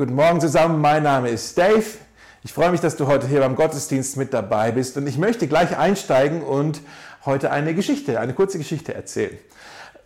[0.00, 1.84] Guten Morgen zusammen, mein Name ist Dave.
[2.42, 5.46] Ich freue mich, dass du heute hier beim Gottesdienst mit dabei bist und ich möchte
[5.46, 6.80] gleich einsteigen und
[7.26, 9.36] heute eine Geschichte, eine kurze Geschichte erzählen.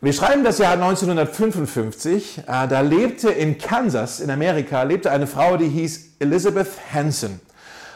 [0.01, 2.39] Wir schreiben das Jahr 1955.
[2.39, 7.39] Äh, da lebte in Kansas in Amerika lebte eine Frau, die hieß Elizabeth Hanson.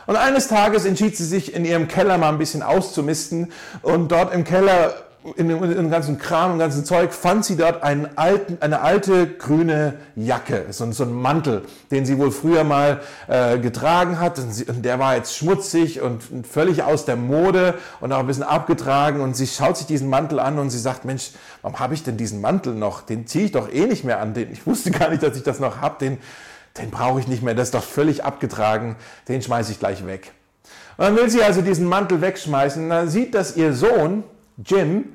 [0.07, 3.51] Und eines Tages entschied sie sich, in ihrem Keller mal ein bisschen auszumisten
[3.83, 7.57] und dort im Keller in dem, in dem, ganzen Kram, im ganzen Zeug, fand sie
[7.57, 12.65] dort einen alten, eine alte grüne Jacke, so, so einen Mantel, den sie wohl früher
[12.65, 14.39] mal äh, getragen hat.
[14.39, 18.27] Und, sie, und, der war jetzt schmutzig und völlig aus der Mode und auch ein
[18.27, 19.21] bisschen abgetragen.
[19.21, 21.31] Und sie schaut sich diesen Mantel an und sie sagt, Mensch,
[21.63, 23.03] warum habe ich denn diesen Mantel noch?
[23.03, 24.35] Den ziehe ich doch eh nicht mehr an.
[24.35, 25.97] Den, ich wusste gar nicht, dass ich das noch habe.
[26.01, 26.19] Den,
[26.79, 27.55] den brauche ich nicht mehr.
[27.55, 28.97] Das ist doch völlig abgetragen.
[29.29, 30.33] Den schmeiße ich gleich weg.
[30.97, 32.83] Und dann will sie also diesen Mantel wegschmeißen.
[32.83, 34.25] Und dann sieht, dass ihr Sohn,
[34.65, 35.15] Jim,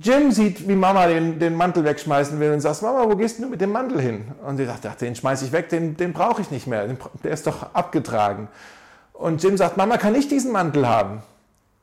[0.00, 3.46] Jim sieht, wie Mama den, den Mantel wegschmeißen will und sagt, Mama, wo gehst du
[3.46, 4.24] mit dem Mantel hin?
[4.46, 6.86] Und sie sagt, ach, den schmeiße ich weg, den, den brauche ich nicht mehr,
[7.22, 8.48] der ist doch abgetragen.
[9.12, 11.22] Und Jim sagt, Mama, kann ich diesen Mantel haben?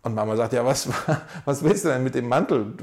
[0.01, 0.89] Und Mama sagt, ja, was,
[1.45, 2.73] was willst du denn mit dem Mantel?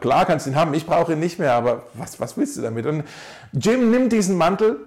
[0.00, 2.60] Klar kannst du ihn haben, ich brauche ihn nicht mehr, aber was, was willst du
[2.60, 2.84] damit?
[2.84, 3.04] Und
[3.52, 4.80] Jim nimmt diesen Mantel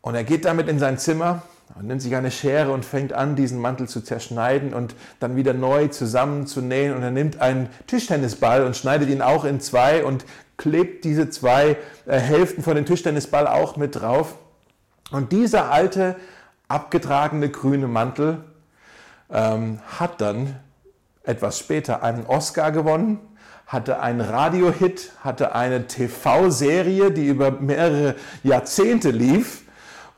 [0.00, 1.42] und er geht damit in sein Zimmer
[1.74, 5.54] und nimmt sich eine Schere und fängt an, diesen Mantel zu zerschneiden und dann wieder
[5.54, 6.94] neu zusammenzunähen.
[6.94, 10.24] Und er nimmt einen Tischtennisball und schneidet ihn auch in zwei und
[10.56, 14.34] klebt diese zwei äh, Hälften von dem Tischtennisball auch mit drauf.
[15.10, 16.16] Und dieser alte,
[16.68, 18.44] abgetragene grüne Mantel
[19.30, 20.56] ähm, hat dann
[21.22, 23.20] etwas später einen Oscar gewonnen,
[23.66, 29.62] hatte einen Radiohit, hatte eine TV-Serie, die über mehrere Jahrzehnte lief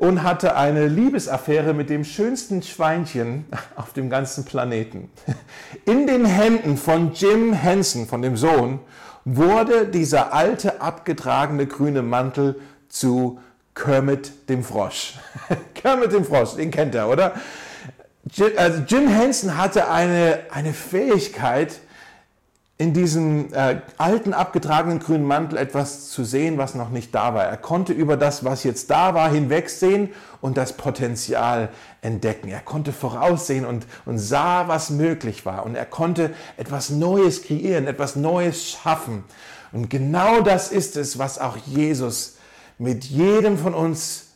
[0.00, 3.44] und hatte eine Liebesaffäre mit dem schönsten Schweinchen
[3.76, 5.10] auf dem ganzen Planeten.
[5.84, 8.80] In den Händen von Jim Henson, von dem Sohn,
[9.26, 13.40] wurde dieser alte, abgetragene grüne Mantel zu
[13.74, 15.18] Kermit dem Frosch.
[15.74, 17.34] Kermit dem Frosch, den kennt er, oder?
[18.56, 21.78] Also Jim Henson hatte eine, eine Fähigkeit,
[22.80, 27.44] in diesem äh, alten, abgetragenen grünen Mantel etwas zu sehen, was noch nicht da war.
[27.44, 30.08] Er konnte über das, was jetzt da war, hinwegsehen
[30.40, 31.68] und das Potenzial
[32.00, 32.48] entdecken.
[32.48, 35.66] Er konnte voraussehen und, und sah, was möglich war.
[35.66, 39.24] Und er konnte etwas Neues kreieren, etwas Neues schaffen.
[39.72, 42.38] Und genau das ist es, was auch Jesus
[42.78, 44.28] mit jedem von uns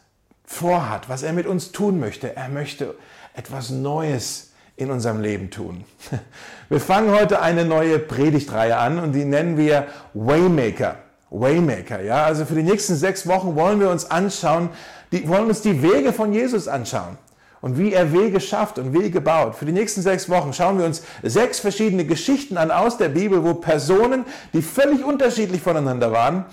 [0.44, 2.36] vorhat, was er mit uns tun möchte.
[2.36, 2.94] Er möchte
[3.32, 5.84] etwas Neues in unserem Leben tun.
[6.68, 10.96] Wir fangen heute eine neue Predigtreihe an und die nennen wir Waymaker.
[11.30, 12.24] Waymaker, ja.
[12.24, 14.70] Also für die nächsten sechs Wochen wollen wir uns anschauen,
[15.12, 17.18] die, wollen uns die Wege von Jesus anschauen
[17.60, 19.56] und wie er Wege schafft und Wege baut.
[19.56, 23.44] Für die nächsten sechs Wochen schauen wir uns sechs verschiedene Geschichten an aus der Bibel,
[23.44, 26.44] wo Personen, die völlig unterschiedlich voneinander waren,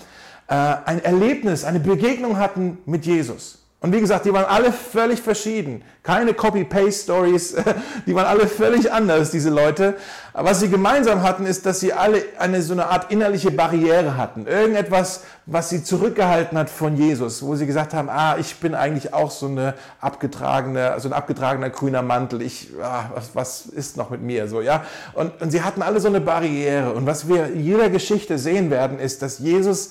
[0.48, 3.61] äh, ein Erlebnis, eine Begegnung hatten mit Jesus.
[3.82, 5.82] Und wie gesagt, die waren alle völlig verschieden.
[6.04, 7.56] Keine Copy-Paste-Stories,
[8.06, 9.96] die waren alle völlig anders, diese Leute.
[10.32, 14.16] Aber was sie gemeinsam hatten, ist, dass sie alle eine so eine Art innerliche Barriere
[14.16, 14.46] hatten.
[14.46, 19.14] Irgendetwas, was sie zurückgehalten hat von Jesus, wo sie gesagt haben, ah, ich bin eigentlich
[19.14, 22.40] auch so eine abgetragene, so ein abgetragener grüner Mantel.
[22.40, 24.84] Ich, ah, was, was ist noch mit mir so, ja?
[25.12, 26.92] Und, und sie hatten alle so eine Barriere.
[26.92, 29.90] Und was wir in jeder Geschichte sehen werden, ist, dass Jesus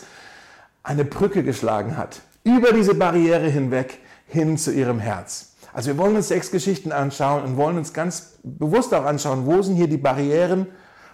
[0.82, 5.54] eine Brücke geschlagen hat über diese Barriere hinweg hin zu ihrem Herz.
[5.74, 9.62] Also wir wollen uns sechs Geschichten anschauen und wollen uns ganz bewusst auch anschauen, wo
[9.62, 10.68] sind hier die Barrieren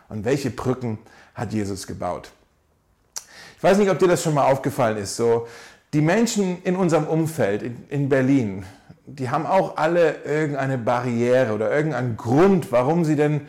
[0.10, 1.00] und welche Brücken
[1.36, 2.32] hat Jesus gebaut.
[3.58, 5.16] Ich weiß nicht, ob dir das schon mal aufgefallen ist.
[5.16, 5.48] So,
[5.94, 8.66] die Menschen in unserem Umfeld in, in Berlin,
[9.06, 13.42] die haben auch alle irgendeine Barriere oder irgendeinen Grund, warum sie denn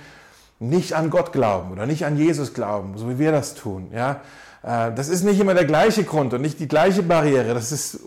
[0.60, 3.90] nicht an Gott glauben oder nicht an Jesus glauben, so wie wir das tun.
[3.92, 4.20] Ja?
[4.62, 7.54] Äh, das ist nicht immer der gleiche Grund und nicht die gleiche Barriere.
[7.54, 8.00] Das ist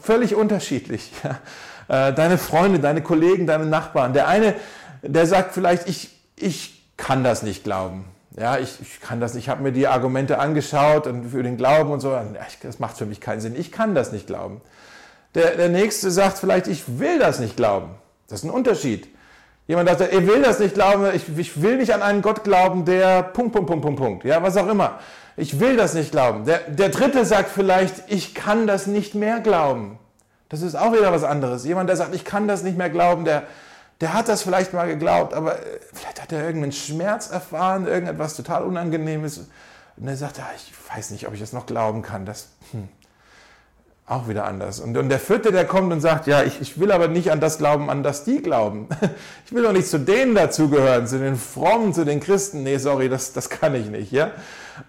[0.00, 1.10] völlig unterschiedlich.
[1.86, 4.14] Äh, deine Freunde, deine Kollegen, deine Nachbarn.
[4.14, 4.54] Der eine,
[5.02, 8.06] der sagt vielleicht, ich, ich kann das nicht glauben.
[8.38, 9.44] Ja, ich, ich kann das nicht.
[9.44, 12.18] Ich habe mir die Argumente angeschaut und für den Glauben und so.
[12.62, 13.54] Das macht für mich keinen Sinn.
[13.54, 14.62] Ich kann das nicht glauben.
[15.34, 17.90] Der, der nächste sagt vielleicht, ich will das nicht glauben.
[18.28, 19.08] Das ist ein Unterschied.
[19.66, 22.84] Jemand sagt, er will das nicht glauben, ich, ich will nicht an einen Gott glauben,
[22.84, 24.24] der Punkt, Punkt, Punkt, Punkt, Punkt.
[24.24, 24.98] Ja, was auch immer.
[25.36, 26.44] Ich will das nicht glauben.
[26.44, 29.98] Der, der dritte sagt vielleicht, ich kann das nicht mehr glauben.
[30.48, 31.64] Das ist auch wieder was anderes.
[31.64, 33.44] Jemand, der sagt, ich kann das nicht mehr glauben, der,
[34.00, 38.36] der hat das vielleicht mal geglaubt, aber äh, vielleicht hat er irgendeinen Schmerz erfahren, irgendetwas
[38.36, 39.48] total Unangenehmes.
[39.96, 42.26] Und er sagt, ja, ich weiß nicht, ob ich das noch glauben kann.
[42.26, 42.88] Das, hm.
[44.06, 44.80] Auch wieder anders.
[44.80, 47.40] Und, und der vierte, der kommt und sagt, ja, ich, ich will aber nicht an
[47.40, 48.86] das glauben, an das die glauben.
[49.46, 52.64] Ich will doch nicht zu denen dazugehören, zu den Frommen, zu den Christen.
[52.64, 54.10] Nee, sorry, das, das kann ich nicht.
[54.10, 54.32] Ja?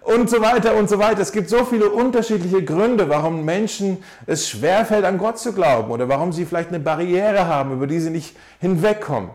[0.00, 1.20] Und so weiter und so weiter.
[1.20, 6.08] Es gibt so viele unterschiedliche Gründe, warum Menschen es schwerfällt, an Gott zu glauben oder
[6.08, 9.30] warum sie vielleicht eine Barriere haben, über die sie nicht hinwegkommen.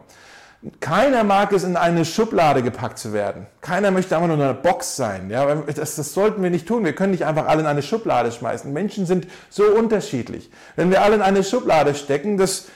[0.80, 3.48] Keiner mag es, in eine Schublade gepackt zu werden.
[3.62, 5.32] Keiner möchte einfach nur in einer Box sein.
[5.32, 6.86] Ja, das, das sollten wir nicht tun.
[6.86, 8.72] Wir können nicht einfach alle in eine Schublade schmeißen.
[8.72, 10.52] Menschen sind so unterschiedlich.
[10.76, 12.68] Wenn wir alle in eine Schublade stecken, das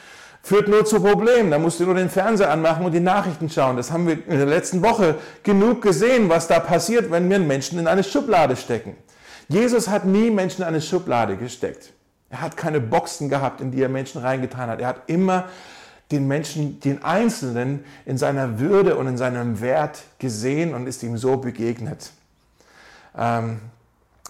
[0.41, 1.51] führt nur zu Problemen.
[1.51, 3.77] Da musst du nur den Fernseher anmachen und die Nachrichten schauen.
[3.77, 7.77] Das haben wir in der letzten Woche genug gesehen, was da passiert, wenn wir Menschen
[7.77, 8.95] in eine Schublade stecken.
[9.47, 11.93] Jesus hat nie Menschen in eine Schublade gesteckt.
[12.31, 14.81] Er hat keine Boxen gehabt, in die er Menschen reingetan hat.
[14.81, 15.45] Er hat immer
[16.11, 21.17] den Menschen, den Einzelnen in seiner Würde und in seinem Wert gesehen und ist ihm
[21.17, 22.11] so begegnet.
[23.17, 23.59] Ähm,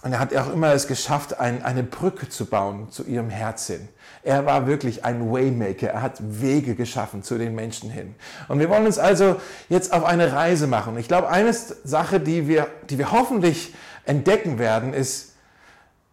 [0.02, 3.66] und er hat auch immer es geschafft, ein, eine Brücke zu bauen zu ihrem Herz
[3.66, 3.88] hin.
[4.22, 5.88] Er war wirklich ein Waymaker.
[5.88, 8.14] Er hat Wege geschaffen zu den Menschen hin.
[8.48, 10.96] Und wir wollen uns also jetzt auf eine Reise machen.
[10.98, 13.74] Ich glaube, eine Sache, die wir, die wir hoffentlich
[14.04, 15.34] entdecken werden, ist,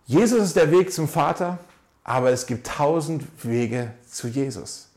[0.05, 1.59] Jesus ist der Weg zum Vater,
[2.03, 4.89] aber es gibt tausend Wege zu Jesus.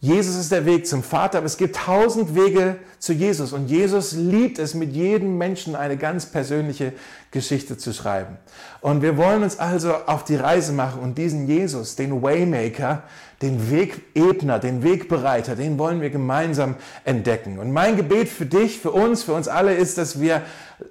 [0.00, 4.12] Jesus ist der Weg zum Vater, aber es gibt tausend Wege zu Jesus und Jesus
[4.12, 6.92] liebt es, mit jedem Menschen eine ganz persönliche
[7.30, 8.36] Geschichte zu schreiben.
[8.82, 13.04] Und wir wollen uns also auf die Reise machen und diesen Jesus, den Waymaker,
[13.40, 17.58] den Wegebner, den Wegbereiter, den wollen wir gemeinsam entdecken.
[17.58, 20.42] Und mein Gebet für dich, für uns, für uns alle ist, dass wir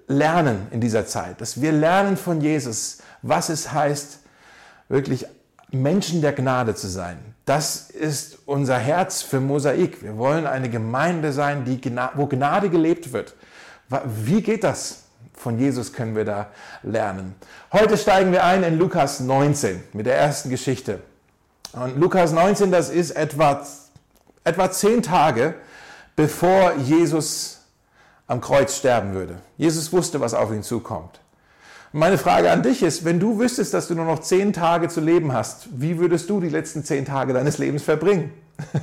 [0.08, 4.20] lernen in dieser Zeit, dass wir lernen von Jesus, was es heißt,
[4.90, 5.28] wirklich
[5.70, 7.35] Menschen der Gnade zu sein.
[7.46, 10.02] Das ist unser Herz für Mosaik.
[10.02, 11.80] Wir wollen eine Gemeinde sein, die,
[12.16, 13.36] wo Gnade gelebt wird.
[14.06, 15.04] Wie geht das?
[15.34, 16.48] Von Jesus können wir da
[16.82, 17.36] lernen.
[17.72, 21.02] Heute steigen wir ein in Lukas 19 mit der ersten Geschichte.
[21.74, 23.64] Und Lukas 19, das ist etwa,
[24.44, 25.56] etwa zehn Tage,
[26.16, 27.62] bevor Jesus
[28.28, 29.40] am Kreuz sterben würde.
[29.58, 31.20] Jesus wusste, was auf ihn zukommt.
[31.98, 35.00] Meine Frage an dich ist, wenn du wüsstest, dass du nur noch zehn Tage zu
[35.00, 38.34] leben hast, wie würdest du die letzten zehn Tage deines Lebens verbringen?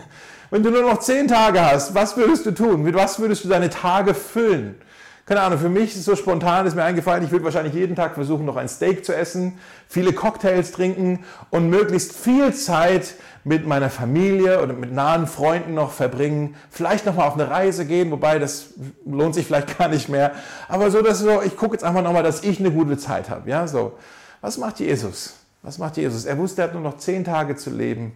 [0.50, 2.82] wenn du nur noch zehn Tage hast, was würdest du tun?
[2.82, 4.76] Mit was würdest du deine Tage füllen?
[5.24, 8.14] Keine Ahnung, für mich ist so spontan, ist mir eingefallen, ich würde wahrscheinlich jeden Tag
[8.14, 9.58] versuchen, noch ein Steak zu essen,
[9.88, 11.20] viele Cocktails trinken
[11.50, 13.14] und möglichst viel Zeit
[13.44, 18.10] mit meiner Familie oder mit nahen Freunden noch verbringen, vielleicht nochmal auf eine Reise gehen,
[18.10, 18.70] wobei das
[19.06, 20.32] lohnt sich vielleicht gar nicht mehr,
[20.69, 23.48] aber so, dass so, ich gucke jetzt einfach nochmal, dass ich eine gute Zeit habe,
[23.48, 23.98] ja, so.
[24.40, 25.34] Was macht Jesus?
[25.62, 26.24] Was macht Jesus?
[26.24, 28.12] Er wusste, er hat nur noch zehn Tage zu leben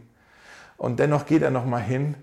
[0.76, 2.16] und dennoch geht er nochmal hin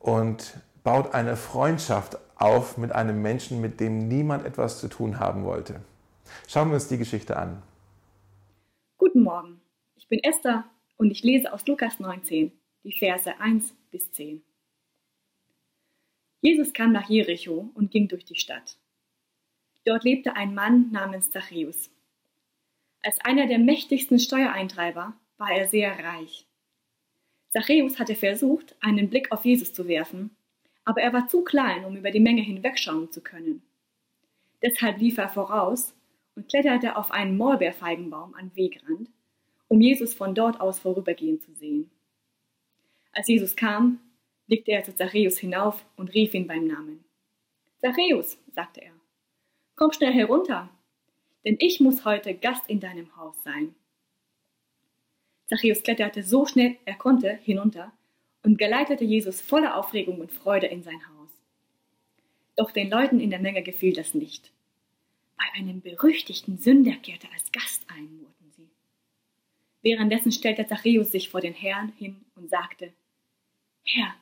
[0.00, 5.44] und baut eine Freundschaft auf mit einem Menschen, mit dem niemand etwas zu tun haben
[5.44, 5.80] wollte.
[6.48, 7.62] Schauen wir uns die Geschichte an.
[8.98, 9.60] Guten Morgen,
[9.94, 10.64] ich bin Esther
[10.96, 12.52] und ich lese aus Lukas 19,
[12.84, 14.42] die Verse 1 bis 10.
[16.40, 18.76] Jesus kam nach Jericho und ging durch die Stadt.
[19.84, 21.90] Dort lebte ein Mann namens Zachäus.
[23.02, 26.46] Als einer der mächtigsten Steuereintreiber war er sehr reich.
[27.50, 30.36] Zachäus hatte versucht, einen Blick auf Jesus zu werfen,
[30.84, 33.62] aber er war zu klein, um über die Menge hinwegschauen zu können.
[34.62, 35.94] Deshalb lief er voraus
[36.34, 39.10] und kletterte auf einen Maulbeerfeigenbaum am Wegrand,
[39.68, 41.90] um Jesus von dort aus vorübergehen zu sehen.
[43.12, 44.00] Als Jesus kam,
[44.46, 47.04] blickte er zu Zachäus hinauf und rief ihn beim Namen.
[47.80, 48.92] Zachäus, sagte er,
[49.74, 50.70] komm schnell herunter,
[51.44, 53.74] denn ich muss heute Gast in deinem Haus sein.
[55.46, 57.92] Zachäus kletterte so schnell er konnte hinunter
[58.42, 61.30] und geleitete Jesus voller Aufregung und Freude in sein Haus.
[62.56, 64.50] Doch den Leuten in der Menge gefiel das nicht.
[65.36, 68.68] Bei einem berüchtigten Sünder kehrte als Gast ein, murrten sie.
[69.82, 72.92] Währenddessen stellte Zachäus sich vor den Herrn hin und sagte,
[73.84, 74.14] Herr,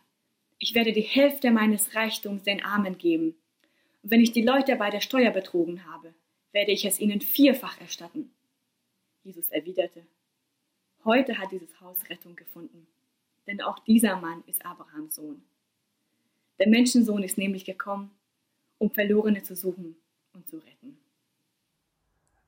[0.58, 3.34] ich werde die Hälfte meines Reichtums den Armen geben,
[4.02, 6.14] und wenn ich die Leute bei der Steuer betrogen habe,
[6.52, 8.30] werde ich es ihnen vierfach erstatten.
[9.22, 10.06] Jesus erwiderte,
[11.04, 12.86] Heute hat dieses Haus Rettung gefunden
[13.46, 15.42] denn auch dieser Mann ist Abrahams Sohn.
[16.58, 18.10] Der Menschensohn ist nämlich gekommen,
[18.78, 19.96] um Verlorene zu suchen
[20.34, 20.98] und zu retten.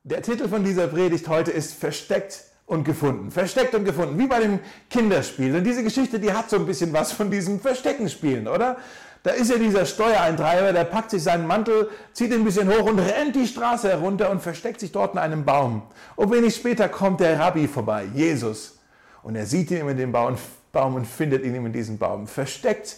[0.03, 3.31] Der Titel von dieser Predigt heute ist Versteckt und gefunden.
[3.31, 4.59] Versteckt und gefunden, wie bei dem
[4.89, 5.55] Kinderspiel.
[5.55, 8.77] Und diese Geschichte, die hat so ein bisschen was von diesem Versteckenspielen, oder?
[9.23, 12.85] Da ist ja dieser Steuereintreiber, der packt sich seinen Mantel, zieht ihn ein bisschen hoch
[12.85, 15.83] und rennt die Straße herunter und versteckt sich dort in einem Baum.
[16.17, 18.79] Und wenig später kommt der Rabbi vorbei, Jesus.
[19.21, 20.35] Und er sieht ihn in dem Baum
[20.73, 22.97] Baum und findet ihn in diesem Baum versteckt.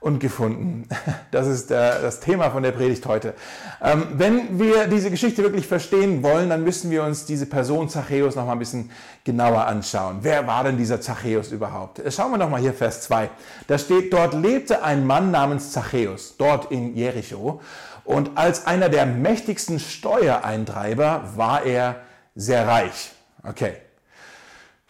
[0.00, 0.88] und gefunden.
[1.30, 3.34] Das ist der, das Thema von der Predigt heute.
[3.82, 8.34] Ähm, wenn wir diese Geschichte wirklich verstehen wollen, dann müssen wir uns diese Person Zachäus
[8.34, 8.90] noch mal ein bisschen
[9.24, 10.18] genauer anschauen.
[10.22, 12.00] Wer war denn dieser Zachäus überhaupt?
[12.00, 13.30] Äh, schauen wir noch mal hier Vers 2.
[13.66, 17.60] Da steht, dort lebte ein Mann namens Zachäus, dort in Jericho.
[18.04, 21.96] Und als einer der mächtigsten Steuereintreiber war er
[22.34, 23.12] sehr reich.
[23.44, 23.74] Okay,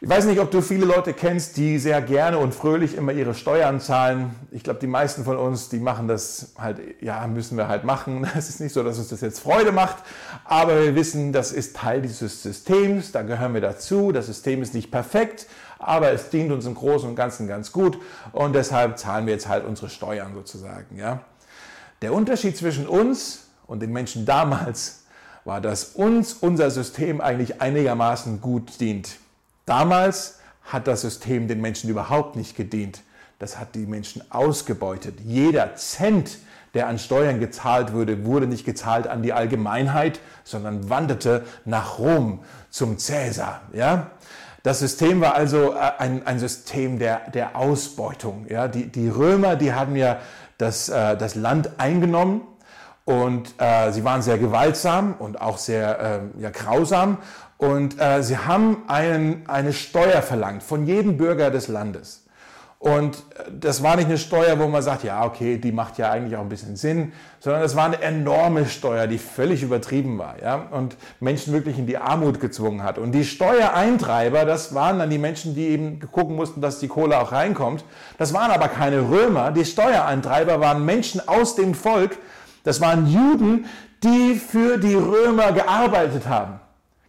[0.03, 3.35] ich weiß nicht, ob du viele Leute kennst, die sehr gerne und fröhlich immer ihre
[3.35, 4.35] Steuern zahlen.
[4.51, 8.27] Ich glaube, die meisten von uns, die machen das halt, ja, müssen wir halt machen.
[8.37, 9.99] Es ist nicht so, dass uns das jetzt Freude macht,
[10.45, 14.11] aber wir wissen, das ist Teil dieses Systems, da gehören wir dazu.
[14.11, 15.47] Das System ist nicht perfekt,
[15.79, 17.97] aber es dient uns im Großen und Ganzen ganz gut
[18.33, 21.21] und deshalb zahlen wir jetzt halt unsere Steuern sozusagen, ja.
[22.03, 25.05] Der Unterschied zwischen uns und den Menschen damals
[25.45, 29.23] war, dass uns unser System eigentlich einigermaßen gut dient.
[29.67, 33.03] Damals hat das System den Menschen überhaupt nicht gedient.
[33.39, 35.19] Das hat die Menschen ausgebeutet.
[35.25, 36.39] Jeder Cent,
[36.75, 42.41] der an Steuern gezahlt wurde, wurde nicht gezahlt an die Allgemeinheit, sondern wanderte nach Rom
[42.71, 43.63] zum Cäsar.
[43.73, 44.13] Ja?
[44.63, 48.47] Das System war also äh, ein, ein System der, der Ausbeutung.
[48.49, 48.69] Ja?
[48.69, 50.21] Die, die Römer, die haben ja
[50.59, 52.43] das, äh, das Land eingenommen
[53.05, 55.99] und äh, sie waren sehr gewaltsam und auch sehr
[56.39, 57.19] äh, ja, grausam
[57.63, 62.25] und äh, sie haben einen, eine Steuer verlangt von jedem Bürger des Landes.
[62.81, 66.11] Und äh, das war nicht eine Steuer, wo man sagt, ja, okay, die macht ja
[66.11, 70.43] eigentlich auch ein bisschen Sinn, sondern es war eine enorme Steuer, die völlig übertrieben war,
[70.43, 72.99] ja, und Menschen wirklich in die Armut gezwungen hat.
[72.99, 77.21] Und die Steuereintreiber, das waren dann die Menschen, die eben gucken mussten, dass die Kohle
[77.21, 77.85] auch reinkommt.
[78.19, 79.53] Das waren aber keine Römer.
[79.53, 82.19] Die Steuereintreiber waren Menschen aus dem Volk.
[82.65, 83.67] Das waren Juden,
[84.03, 86.59] die für die Römer gearbeitet haben.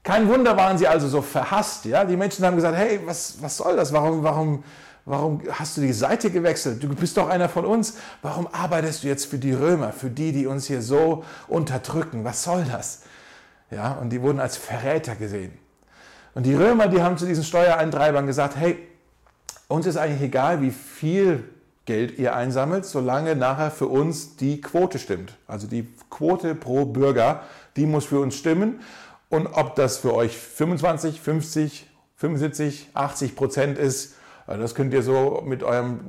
[0.04, 1.86] Kein Wunder waren sie also so verhasst.
[1.86, 2.04] Ja?
[2.04, 3.94] Die Menschen haben gesagt, hey, was, was soll das?
[3.94, 4.64] Warum, warum,
[5.06, 6.84] warum hast du die Seite gewechselt?
[6.84, 7.96] Du bist doch einer von uns.
[8.22, 12.26] Warum arbeitest du jetzt für die Römer, für die, die uns hier so unterdrücken?
[12.26, 13.04] Was soll das?
[13.72, 15.54] Ja, und die wurden als Verräter gesehen.
[16.36, 18.78] Und die Römer, die haben zu diesen Steuereintreibern gesagt, hey,
[19.68, 21.44] uns ist eigentlich egal, wie viel
[21.86, 25.38] Geld ihr einsammelt, solange nachher für uns die Quote stimmt.
[25.48, 27.44] Also die Quote pro Bürger,
[27.76, 28.82] die muss für uns stimmen.
[29.34, 34.14] Und ob das für euch 25, 50, 75, 80 Prozent ist,
[34.46, 36.02] äh, das könnt ihr so mit, eurem,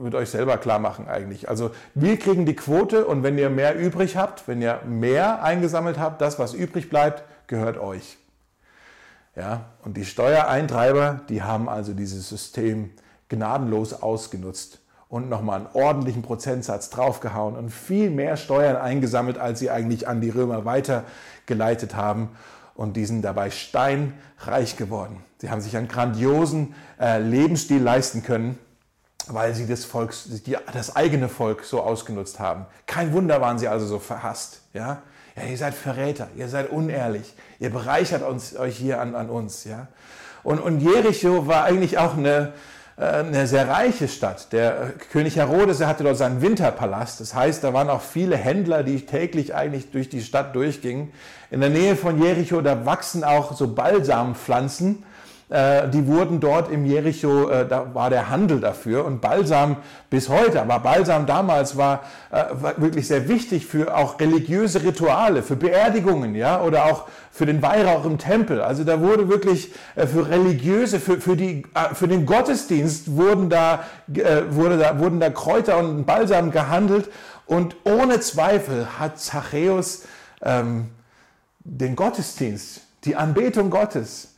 [0.00, 1.48] mit euch selber klar machen eigentlich.
[1.48, 5.98] Also wir kriegen die Quote und wenn ihr mehr übrig habt, wenn ihr mehr eingesammelt
[5.98, 8.16] habt, das, was übrig bleibt, gehört euch.
[9.34, 12.90] Ja, und die Steuereintreiber, die haben also dieses System
[13.28, 19.68] gnadenlos ausgenutzt und nochmal einen ordentlichen Prozentsatz draufgehauen und viel mehr Steuern eingesammelt, als sie
[19.68, 22.28] eigentlich an die Römer weitergeleitet haben
[22.78, 25.24] und die sind dabei steinreich geworden.
[25.38, 28.56] Sie haben sich einen grandiosen äh, Lebensstil leisten können,
[29.26, 30.14] weil sie das, Volk,
[30.46, 32.66] die, das eigene Volk so ausgenutzt haben.
[32.86, 34.62] Kein Wunder waren sie also so verhasst.
[34.74, 35.02] Ja?
[35.34, 39.64] Ja, ihr seid Verräter, ihr seid unehrlich, ihr bereichert uns, euch hier an, an uns.
[39.64, 39.88] Ja?
[40.44, 42.52] Und, und Jericho war eigentlich auch eine,
[42.98, 44.52] eine sehr reiche Stadt.
[44.52, 47.20] Der äh, König Herodes, er hatte dort seinen Winterpalast.
[47.20, 51.12] Das heißt, da waren auch viele Händler, die täglich eigentlich durch die Stadt durchgingen.
[51.50, 55.04] In der Nähe von Jericho, da wachsen auch so Balsampflanzen.
[55.50, 59.76] Äh, die wurden dort im Jericho, äh, da war der Handel dafür und Balsam
[60.10, 65.42] bis heute, aber Balsam damals war, äh, war wirklich sehr wichtig für auch religiöse Rituale,
[65.42, 68.60] für Beerdigungen, ja, oder auch für den Weihrauch im Tempel.
[68.60, 71.62] Also da wurde wirklich für religiöse, für, für, die,
[71.94, 73.84] für den Gottesdienst wurden da,
[74.50, 77.08] wurde da, wurden da Kräuter und Balsam gehandelt
[77.46, 80.02] und ohne Zweifel hat Zachäus
[80.42, 80.88] ähm,
[81.60, 84.37] den Gottesdienst, die Anbetung Gottes,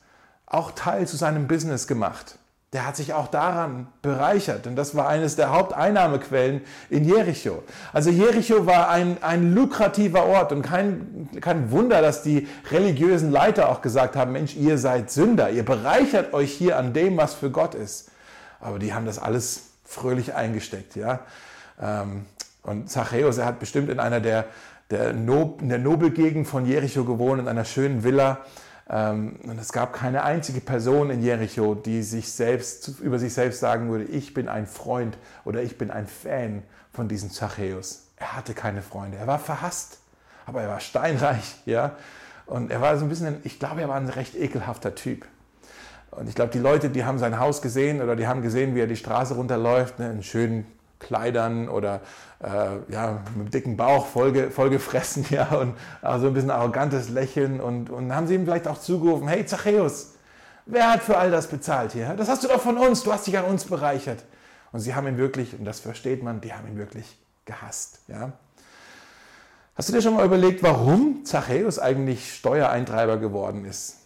[0.50, 2.37] auch Teil zu seinem Business gemacht.
[2.73, 7.64] Der hat sich auch daran bereichert, denn das war eines der Haupteinnahmequellen in Jericho.
[7.92, 13.71] Also Jericho war ein, ein lukrativer Ort und kein, kein Wunder, dass die religiösen Leiter
[13.71, 17.50] auch gesagt haben, Mensch, ihr seid Sünder, ihr bereichert euch hier an dem, was für
[17.50, 18.11] Gott ist.
[18.61, 20.95] Aber die haben das alles fröhlich eingesteckt.
[20.95, 21.21] Ja?
[21.80, 22.26] Ähm,
[22.62, 24.45] und Zachäus, er hat bestimmt in einer der,
[24.90, 28.38] der, Nob, in der Nobelgegend von Jericho gewohnt, in einer schönen Villa
[28.90, 33.88] und es gab keine einzige Person in Jericho, die sich selbst, über sich selbst sagen
[33.88, 38.09] würde, ich bin ein Freund oder ich bin ein Fan von diesem Zachäus.
[38.16, 39.16] Er hatte keine Freunde.
[39.16, 39.99] Er war verhasst,
[40.44, 41.54] aber er war steinreich.
[41.66, 41.92] Ja?
[42.47, 45.25] Und er war so ein bisschen, ich glaube, er war ein recht ekelhafter Typ.
[46.11, 48.80] Und ich glaube, die Leute, die haben sein Haus gesehen oder die haben gesehen, wie
[48.80, 50.66] er die Straße runterläuft, ne, einen schönen
[51.00, 52.02] Kleidern oder
[52.42, 57.61] äh, ja, mit dicken Bauch voll, vollgefressen ja, und auch so ein bisschen arrogantes Lächeln
[57.61, 60.14] und, und haben sie ihm vielleicht auch zugerufen, hey Zachäus,
[60.66, 62.14] wer hat für all das bezahlt hier?
[62.14, 64.25] Das hast du doch von uns, du hast dich an uns bereichert.
[64.73, 68.00] Und sie haben ihn wirklich, und das versteht man, die haben ihn wirklich gehasst.
[68.07, 68.33] Ja?
[69.75, 74.00] Hast du dir schon mal überlegt, warum Zachäus eigentlich Steuereintreiber geworden ist?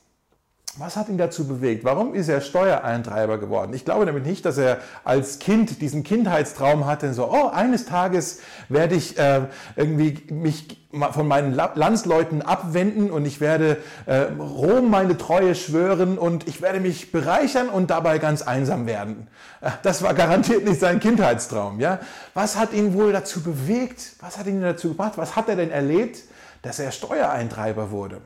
[0.77, 1.85] Was hat ihn dazu bewegt?
[1.85, 3.75] Warum ist er Steuereintreiber geworden?
[3.75, 8.41] Ich glaube nämlich nicht, dass er als Kind diesen Kindheitstraum hatte, so, oh, eines Tages
[8.69, 9.43] werde ich äh,
[9.77, 13.77] irgendwie mich von meinen Landsleuten abwenden und ich werde
[14.07, 19.29] äh, Rom meine Treue schwören und ich werde mich bereichern und dabei ganz einsam werden.
[19.61, 21.79] Äh, das war garantiert nicht sein Kindheitstraum.
[21.79, 22.01] Ja?
[22.35, 24.17] Was hat ihn wohl dazu bewegt?
[24.21, 25.13] Was hat ihn dazu gebracht?
[25.17, 26.19] Was hat er denn erlebt,
[26.63, 28.21] dass er Steuereintreiber wurde?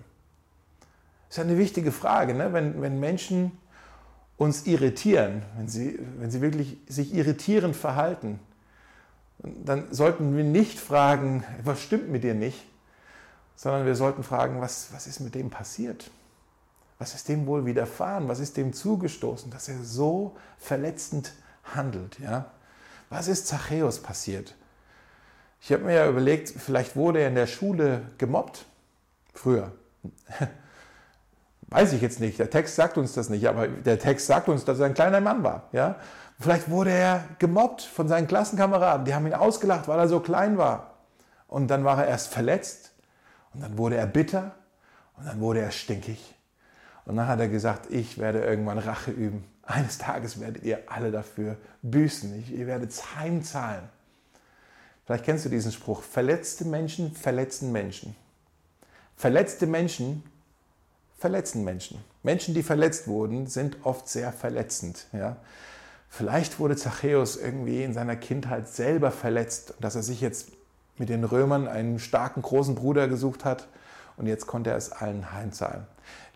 [1.28, 2.52] Das ist eine wichtige Frage, ne?
[2.52, 3.52] wenn, wenn Menschen
[4.36, 8.40] uns irritieren, wenn sie, wenn sie wirklich sich irritierend verhalten,
[9.40, 12.64] dann sollten wir nicht fragen, was stimmt mit dir nicht,
[13.56, 16.10] sondern wir sollten fragen, was, was ist mit dem passiert?
[16.98, 18.28] Was ist dem wohl widerfahren?
[18.28, 21.32] Was ist dem zugestoßen, dass er so verletzend
[21.62, 22.18] handelt?
[22.18, 22.46] Ja?
[23.10, 24.56] Was ist Zachäus passiert?
[25.60, 28.64] Ich habe mir ja überlegt, vielleicht wurde er in der Schule gemobbt.
[29.34, 29.72] Früher.
[31.68, 32.38] Weiß ich jetzt nicht.
[32.38, 35.20] Der Text sagt uns das nicht, aber der Text sagt uns, dass er ein kleiner
[35.20, 35.68] Mann war.
[35.72, 35.96] Ja?
[36.40, 39.04] Vielleicht wurde er gemobbt von seinen Klassenkameraden.
[39.04, 40.94] Die haben ihn ausgelacht, weil er so klein war.
[41.46, 42.92] Und dann war er erst verletzt.
[43.52, 44.54] Und dann wurde er bitter.
[45.16, 46.34] Und dann wurde er stinkig.
[47.04, 49.44] Und dann hat er gesagt, ich werde irgendwann Rache üben.
[49.62, 52.44] Eines Tages werdet ihr alle dafür büßen.
[52.50, 53.88] ihr werdet heimzahlen.
[55.04, 56.02] Vielleicht kennst du diesen Spruch.
[56.02, 58.14] Verletzte Menschen verletzen Menschen.
[59.16, 60.22] Verletzte Menschen
[61.18, 61.98] verletzen Menschen.
[62.22, 65.06] Menschen, die verletzt wurden, sind oft sehr verletzend.
[65.12, 65.36] Ja?
[66.08, 70.52] Vielleicht wurde Zachäus irgendwie in seiner Kindheit selber verletzt, dass er sich jetzt
[70.96, 73.68] mit den Römern einen starken großen Bruder gesucht hat
[74.16, 75.86] und jetzt konnte er es allen heimzahlen.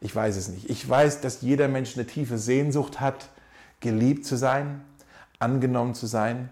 [0.00, 0.68] Ich weiß es nicht.
[0.68, 3.28] Ich weiß, dass jeder Mensch eine tiefe Sehnsucht hat,
[3.80, 4.82] geliebt zu sein,
[5.38, 6.50] angenommen zu sein.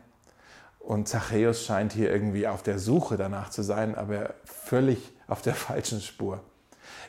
[0.78, 5.54] Und Zachäus scheint hier irgendwie auf der Suche danach zu sein, aber völlig auf der
[5.54, 6.40] falschen Spur.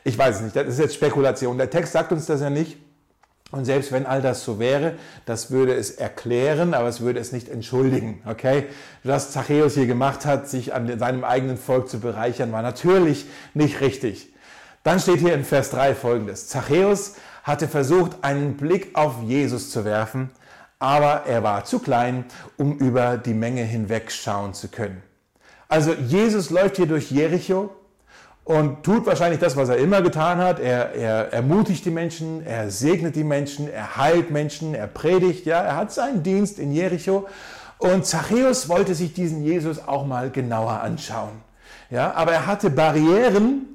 [0.04, 1.58] Ich weiß es nicht, das ist jetzt Spekulation.
[1.58, 2.76] Der Text sagt uns das ja nicht.
[3.52, 4.94] Und selbst wenn all das so wäre,
[5.26, 8.22] das würde es erklären, aber es würde es nicht entschuldigen.
[8.26, 8.64] Okay?
[9.04, 13.82] Was Zachäus hier gemacht hat, sich an seinem eigenen Volk zu bereichern, war natürlich nicht
[13.82, 14.32] richtig.
[14.84, 16.48] Dann steht hier in Vers 3 folgendes.
[16.48, 20.30] Zachäus hatte versucht, einen Blick auf Jesus zu werfen,
[20.78, 22.24] aber er war zu klein,
[22.56, 25.02] um über die Menge hinweg schauen zu können.
[25.68, 27.70] Also Jesus läuft hier durch Jericho
[28.44, 30.58] und tut wahrscheinlich das, was er immer getan hat.
[30.58, 35.46] Er, er ermutigt die Menschen, er segnet die Menschen, er heilt Menschen, er predigt.
[35.46, 37.28] Ja, er hat seinen Dienst in Jericho.
[37.78, 41.32] Und Zachäus wollte sich diesen Jesus auch mal genauer anschauen.
[41.90, 43.66] Ja, aber er hatte Barrieren,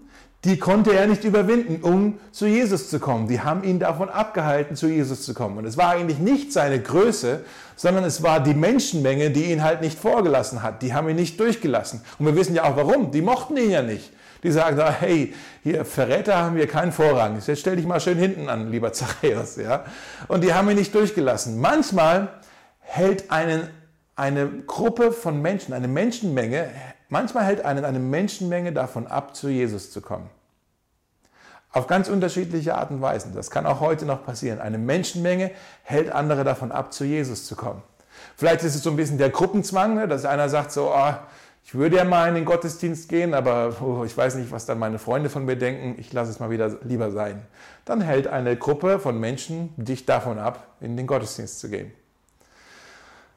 [0.43, 3.27] die konnte er nicht überwinden, um zu Jesus zu kommen.
[3.27, 5.57] Die haben ihn davon abgehalten, zu Jesus zu kommen.
[5.57, 7.43] Und es war eigentlich nicht seine Größe,
[7.75, 10.81] sondern es war die Menschenmenge, die ihn halt nicht vorgelassen hat.
[10.81, 12.01] Die haben ihn nicht durchgelassen.
[12.19, 13.11] Und wir wissen ja auch warum.
[13.11, 14.11] Die mochten ihn ja nicht.
[14.43, 17.41] Die sagen da, hey, hier Verräter haben wir keinen Vorrang.
[17.45, 19.55] Jetzt stell dich mal schön hinten an, lieber Zachäus.
[19.57, 19.85] Ja?
[20.27, 21.59] Und die haben ihn nicht durchgelassen.
[21.59, 22.29] Manchmal
[22.79, 23.69] hält einen
[24.17, 26.69] eine Gruppe von Menschen, eine Menschenmenge,
[27.07, 30.29] manchmal hält einen eine Menschenmenge davon ab, zu Jesus zu kommen.
[31.71, 33.35] Auf ganz unterschiedliche Art und Weisen.
[33.35, 34.59] Das kann auch heute noch passieren.
[34.59, 35.51] Eine Menschenmenge
[35.83, 37.83] hält andere davon ab, zu Jesus zu kommen.
[38.35, 41.13] Vielleicht ist es so ein bisschen der Gruppenzwang, ne, dass einer sagt so, oh,
[41.67, 44.79] ich würde ja mal in den Gottesdienst gehen, aber oh, ich weiß nicht, was dann
[44.79, 45.99] meine Freunde von mir denken.
[45.99, 47.45] Ich lasse es mal wieder lieber sein.
[47.83, 51.91] Dann hält eine Gruppe von Menschen dich davon ab, in den Gottesdienst zu gehen.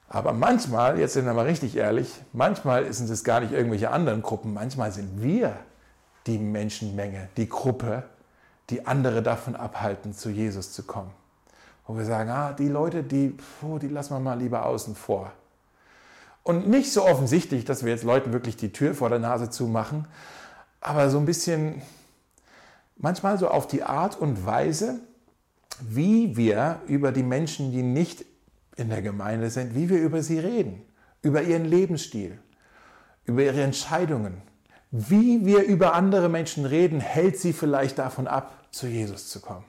[0.08, 4.22] Aber manchmal, jetzt sind wir mal richtig ehrlich, manchmal sind es gar nicht irgendwelche anderen
[4.22, 4.54] Gruppen.
[4.54, 5.56] Manchmal sind wir
[6.28, 8.04] die Menschenmenge, die Gruppe,
[8.70, 11.10] die andere davon abhalten, zu Jesus zu kommen.
[11.84, 15.32] Wo wir sagen, ah, die Leute, die, oh, die lassen wir mal lieber außen vor.
[16.42, 20.07] Und nicht so offensichtlich, dass wir jetzt Leuten wirklich die Tür vor der Nase zumachen,
[20.81, 21.83] aber so ein bisschen,
[22.96, 25.00] manchmal so auf die Art und Weise,
[25.81, 28.24] wie wir über die Menschen, die nicht
[28.76, 30.83] in der Gemeinde sind, wie wir über sie reden,
[31.22, 32.38] über ihren Lebensstil,
[33.24, 34.42] über ihre Entscheidungen.
[34.90, 39.64] Wie wir über andere Menschen reden, hält sie vielleicht davon ab, zu Jesus zu kommen.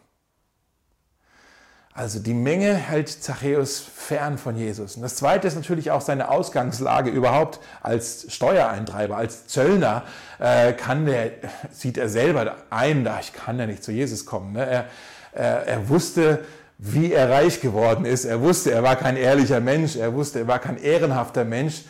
[1.93, 4.95] Also die Menge hält Zachäus fern von Jesus.
[4.95, 10.03] Und das Zweite ist natürlich auch seine Ausgangslage überhaupt als Steuereintreiber, als Zöllner
[10.39, 11.31] äh, kann der,
[11.69, 14.53] sieht er selber ein, da ich kann ja nicht zu Jesus kommen.
[14.53, 14.65] Ne?
[14.65, 14.85] Er,
[15.33, 16.45] er, er wusste,
[16.77, 18.23] wie er reich geworden ist.
[18.23, 19.97] Er wusste, er war kein ehrlicher Mensch.
[19.97, 21.83] Er wusste, er war kein ehrenhafter Mensch.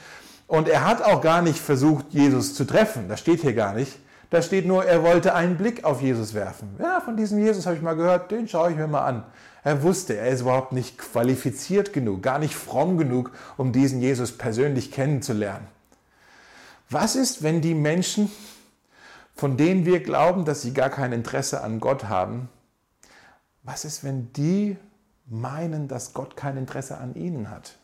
[0.47, 3.07] Und er hat auch gar nicht versucht, Jesus zu treffen.
[3.07, 3.97] Das steht hier gar nicht.
[4.31, 6.75] Da steht nur, er wollte einen Blick auf Jesus werfen.
[6.79, 9.23] Ja, von diesem Jesus habe ich mal gehört, den schaue ich mir mal an.
[9.63, 14.31] Er wusste, er ist überhaupt nicht qualifiziert genug, gar nicht fromm genug, um diesen Jesus
[14.37, 15.67] persönlich kennenzulernen.
[16.89, 18.31] Was ist, wenn die Menschen,
[19.35, 22.49] von denen wir glauben, dass sie gar kein Interesse an Gott haben,
[23.63, 24.77] was ist, wenn die
[25.27, 27.77] meinen, dass Gott kein Interesse an ihnen hat?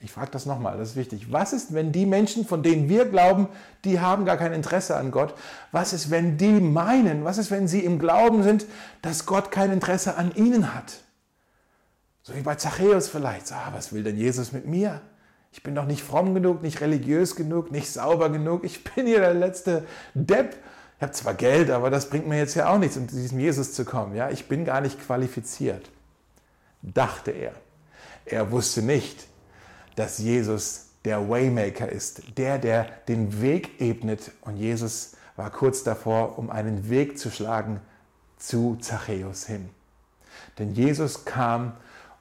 [0.00, 1.32] Ich frage das nochmal, das ist wichtig.
[1.32, 3.48] Was ist, wenn die Menschen, von denen wir glauben,
[3.84, 5.34] die haben gar kein Interesse an Gott,
[5.72, 8.66] was ist, wenn die meinen, was ist, wenn sie im Glauben sind,
[9.00, 11.00] dass Gott kein Interesse an ihnen hat?
[12.22, 13.50] So wie bei Zachäus vielleicht.
[13.52, 15.00] Ah, was will denn Jesus mit mir?
[15.52, 18.64] Ich bin doch nicht fromm genug, nicht religiös genug, nicht sauber genug.
[18.64, 20.56] Ich bin hier der letzte Depp.
[20.96, 23.38] Ich habe zwar Geld, aber das bringt mir jetzt ja auch nichts, um zu diesem
[23.38, 24.16] Jesus zu kommen.
[24.16, 25.90] Ja, ich bin gar nicht qualifiziert,
[26.82, 27.52] dachte er.
[28.24, 29.26] Er wusste nicht,
[29.96, 34.32] dass Jesus der Waymaker ist, der, der den Weg ebnet.
[34.40, 37.80] Und Jesus war kurz davor, um einen Weg zu schlagen
[38.38, 39.70] zu Zachäus hin.
[40.58, 41.74] Denn Jesus kam,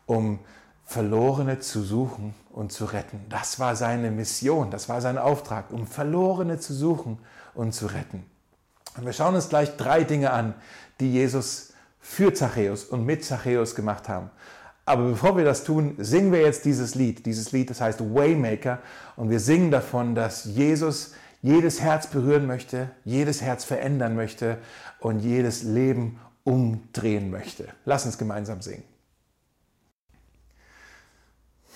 [0.06, 0.40] um
[0.86, 3.26] Verlorene zu suchen und zu retten.
[3.30, 7.20] Das war seine Mission, das war sein Auftrag, um Verlorene zu suchen
[7.54, 8.26] und zu retten.
[8.98, 10.54] Und wir schauen uns gleich drei Dinge an,
[11.00, 14.30] die Jesus für Zachäus und mit Zachäus gemacht haben.
[14.86, 17.26] Aber bevor wir das tun, singen wir jetzt dieses Lied.
[17.26, 18.80] Dieses Lied, das heißt Waymaker.
[19.16, 24.58] Und wir singen davon, dass Jesus jedes Herz berühren möchte, jedes Herz verändern möchte
[25.00, 27.68] und jedes Leben umdrehen möchte.
[27.86, 28.84] Lass uns gemeinsam singen.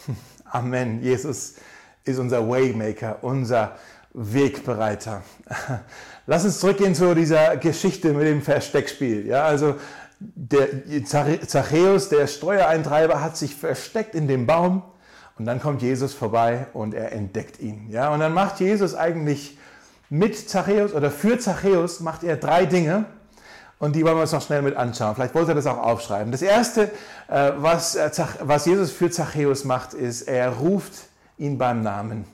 [0.46, 1.02] Amen.
[1.02, 1.56] Jesus
[2.04, 3.78] ist unser Waymaker, unser
[4.14, 5.24] Wegbereiter.
[6.26, 9.28] Lass uns zurückgehen zu dieser Geschichte mit dem Versteckspiel.
[9.28, 9.76] Ja, also
[10.20, 10.68] der
[11.06, 14.84] Zachäus, der Steuereintreiber, hat sich versteckt in dem Baum
[15.38, 17.90] und dann kommt Jesus vorbei und er entdeckt ihn.
[17.90, 19.58] Ja, und dann macht Jesus eigentlich
[20.10, 23.06] mit Zachäus oder für Zachäus macht er drei Dinge
[23.80, 25.14] und die wollen wir uns noch schnell mit anschauen.
[25.16, 26.32] Vielleicht wollte er das auch aufschreiben.
[26.32, 26.92] Das erste,
[27.28, 28.10] äh, was, äh,
[28.42, 30.94] was Jesus für Zachäus macht, ist, er ruft
[31.38, 32.26] ihn beim Namen.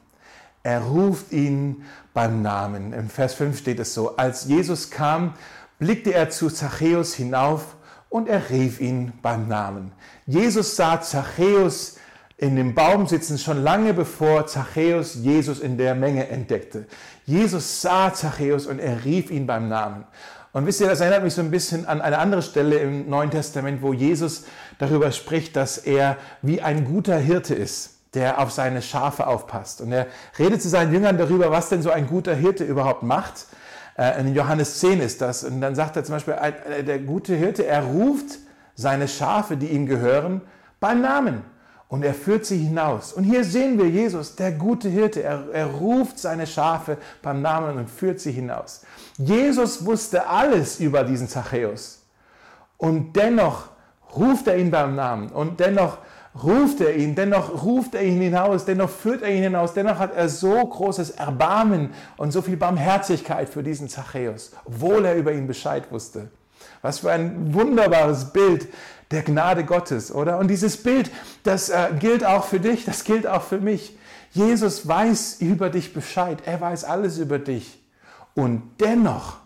[0.61, 2.93] Er ruft ihn beim Namen.
[2.93, 5.33] Im Vers 5 steht es so, als Jesus kam,
[5.79, 7.75] blickte er zu Zachäus hinauf
[8.09, 9.91] und er rief ihn beim Namen.
[10.25, 11.97] Jesus sah Zachäus
[12.37, 16.87] in dem Baum sitzen, schon lange bevor Zachäus Jesus in der Menge entdeckte.
[17.25, 20.05] Jesus sah Zachäus und er rief ihn beim Namen.
[20.51, 23.31] Und wisst ihr, das erinnert mich so ein bisschen an eine andere Stelle im Neuen
[23.31, 24.43] Testament, wo Jesus
[24.77, 29.81] darüber spricht, dass er wie ein guter Hirte ist der auf seine Schafe aufpasst.
[29.81, 30.07] Und er
[30.37, 33.47] redet zu seinen Jüngern darüber, was denn so ein guter Hirte überhaupt macht.
[33.97, 35.43] Äh, in Johannes 10 ist das.
[35.43, 38.39] Und dann sagt er zum Beispiel, äh, der gute Hirte, er ruft
[38.75, 40.41] seine Schafe, die ihm gehören,
[40.79, 41.43] beim Namen.
[41.87, 43.13] Und er führt sie hinaus.
[43.13, 45.21] Und hier sehen wir Jesus, der gute Hirte.
[45.21, 48.83] Er, er ruft seine Schafe beim Namen und führt sie hinaus.
[49.17, 52.01] Jesus wusste alles über diesen Zachäus.
[52.77, 53.69] Und dennoch
[54.15, 55.29] ruft er ihn beim Namen.
[55.29, 55.99] Und dennoch
[56.41, 60.15] ruft er ihn, dennoch ruft er ihn hinaus, dennoch führt er ihn hinaus, dennoch hat
[60.15, 65.47] er so großes Erbarmen und so viel Barmherzigkeit für diesen Zachäus, obwohl er über ihn
[65.47, 66.29] Bescheid wusste.
[66.81, 68.67] Was für ein wunderbares Bild
[69.11, 70.39] der Gnade Gottes, oder?
[70.39, 71.11] Und dieses Bild,
[71.43, 73.97] das äh, gilt auch für dich, das gilt auch für mich.
[74.31, 77.79] Jesus weiß über dich Bescheid, er weiß alles über dich.
[78.33, 79.37] Und dennoch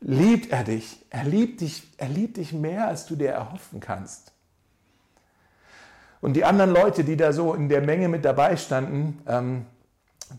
[0.00, 1.04] liebt er dich.
[1.10, 4.32] Er liebt dich, er liebt dich mehr, als du dir erhoffen kannst.
[6.26, 9.64] Und die anderen Leute, die da so in der Menge mit dabei standen, ähm,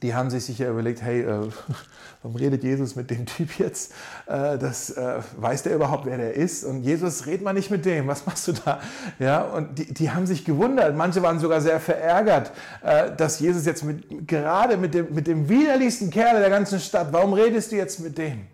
[0.02, 1.50] die haben sich sicher überlegt, hey, äh,
[2.22, 3.94] warum redet Jesus mit dem Typ jetzt?
[4.26, 6.66] Äh, das äh, weiß der überhaupt, wer der ist?
[6.66, 8.82] Und Jesus, red mal nicht mit dem, was machst du da?
[9.18, 10.94] Ja, und die, die haben sich gewundert.
[10.94, 12.52] Manche waren sogar sehr verärgert,
[12.84, 17.14] äh, dass Jesus jetzt mit, gerade mit dem, mit dem widerlichsten Kerl der ganzen Stadt,
[17.14, 18.46] warum redest du jetzt mit dem?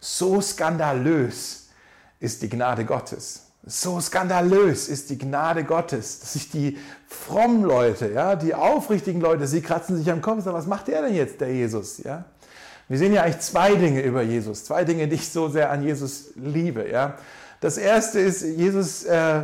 [0.00, 1.68] So skandalös
[2.18, 3.51] ist die Gnade Gottes.
[3.64, 9.46] So skandalös ist die Gnade Gottes, dass sich die frommen Leute, ja, die aufrichtigen Leute,
[9.46, 11.98] sie kratzen sich am Kopf und sagen, was macht der denn jetzt, der Jesus?
[11.98, 12.24] Ja?
[12.88, 15.84] Wir sehen ja eigentlich zwei Dinge über Jesus, zwei Dinge, die ich so sehr an
[15.84, 16.90] Jesus liebe.
[16.90, 17.14] Ja?
[17.60, 19.42] Das erste ist, Jesus äh,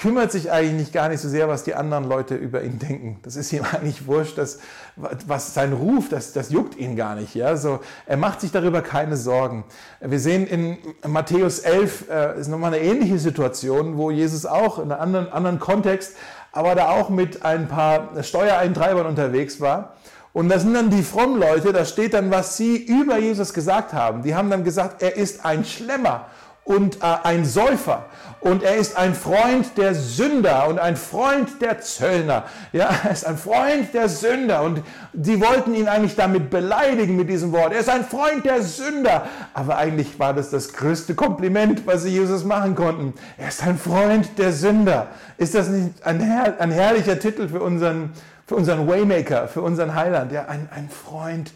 [0.00, 3.18] kümmert sich eigentlich nicht gar nicht so sehr, was die anderen Leute über ihn denken.
[3.22, 4.60] Das ist ihm eigentlich wurscht, dass,
[4.96, 7.34] was sein Ruf, das, das juckt ihn gar nicht.
[7.34, 7.56] Ja?
[7.56, 9.64] So, er macht sich darüber keine Sorgen.
[10.00, 14.92] Wir sehen in Matthäus 11, äh, ist nochmal eine ähnliche Situation, wo Jesus auch in
[14.92, 16.16] einem anderen, anderen Kontext,
[16.52, 19.94] aber da auch mit ein paar Steuereintreibern unterwegs war.
[20.32, 23.92] Und das sind dann die frommen Leute, da steht dann, was sie über Jesus gesagt
[23.92, 24.22] haben.
[24.22, 26.26] Die haben dann gesagt, er ist ein Schlemmer
[26.68, 28.04] und äh, ein Säufer
[28.40, 32.44] und er ist ein Freund der Sünder und ein Freund der Zöllner.
[32.72, 37.30] Ja, er ist ein Freund der Sünder und die wollten ihn eigentlich damit beleidigen mit
[37.30, 37.72] diesem Wort.
[37.72, 39.26] Er ist ein Freund der Sünder.
[39.54, 43.14] Aber eigentlich war das das größte Kompliment, was sie Jesus machen konnten.
[43.38, 45.08] Er ist ein Freund der Sünder.
[45.38, 48.12] Ist das nicht ein, herr ein herrlicher Titel für unseren,
[48.46, 50.30] für unseren Waymaker, für unseren Heiland?
[50.32, 51.52] Ja, ein, ein Freund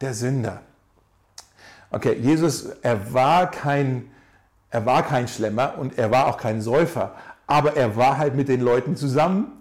[0.00, 0.60] der Sünder.
[1.90, 4.11] Okay, Jesus, er war kein
[4.72, 7.12] er war kein Schlemmer und er war auch kein Säufer,
[7.46, 9.52] aber er war halt mit den Leuten zusammen,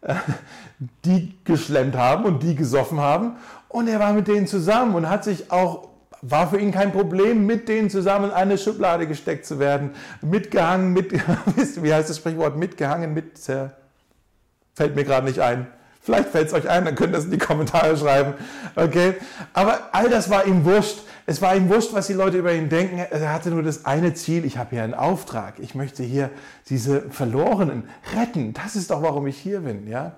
[1.04, 3.36] die geschlemmt haben und die gesoffen haben.
[3.68, 5.88] Und er war mit denen zusammen und hat sich auch,
[6.22, 9.90] war für ihn kein Problem, mit denen zusammen in eine Schublade gesteckt zu werden,
[10.22, 11.12] mitgehangen, mit,
[11.82, 15.66] wie heißt das Sprichwort, mitgehangen, mit, fällt mir gerade nicht ein.
[16.00, 18.34] Vielleicht fällt es euch ein, dann könnt ihr es in die Kommentare schreiben.
[18.76, 19.14] Okay?
[19.52, 21.00] Aber all das war ihm wurscht.
[21.30, 22.98] Es war ihm wurscht, was die Leute über ihn denken.
[22.98, 25.60] Er hatte nur das eine Ziel, ich habe hier einen Auftrag.
[25.60, 26.28] Ich möchte hier
[26.68, 27.84] diese Verlorenen
[28.16, 28.52] retten.
[28.52, 29.86] Das ist doch, warum ich hier bin.
[29.86, 30.16] Ja?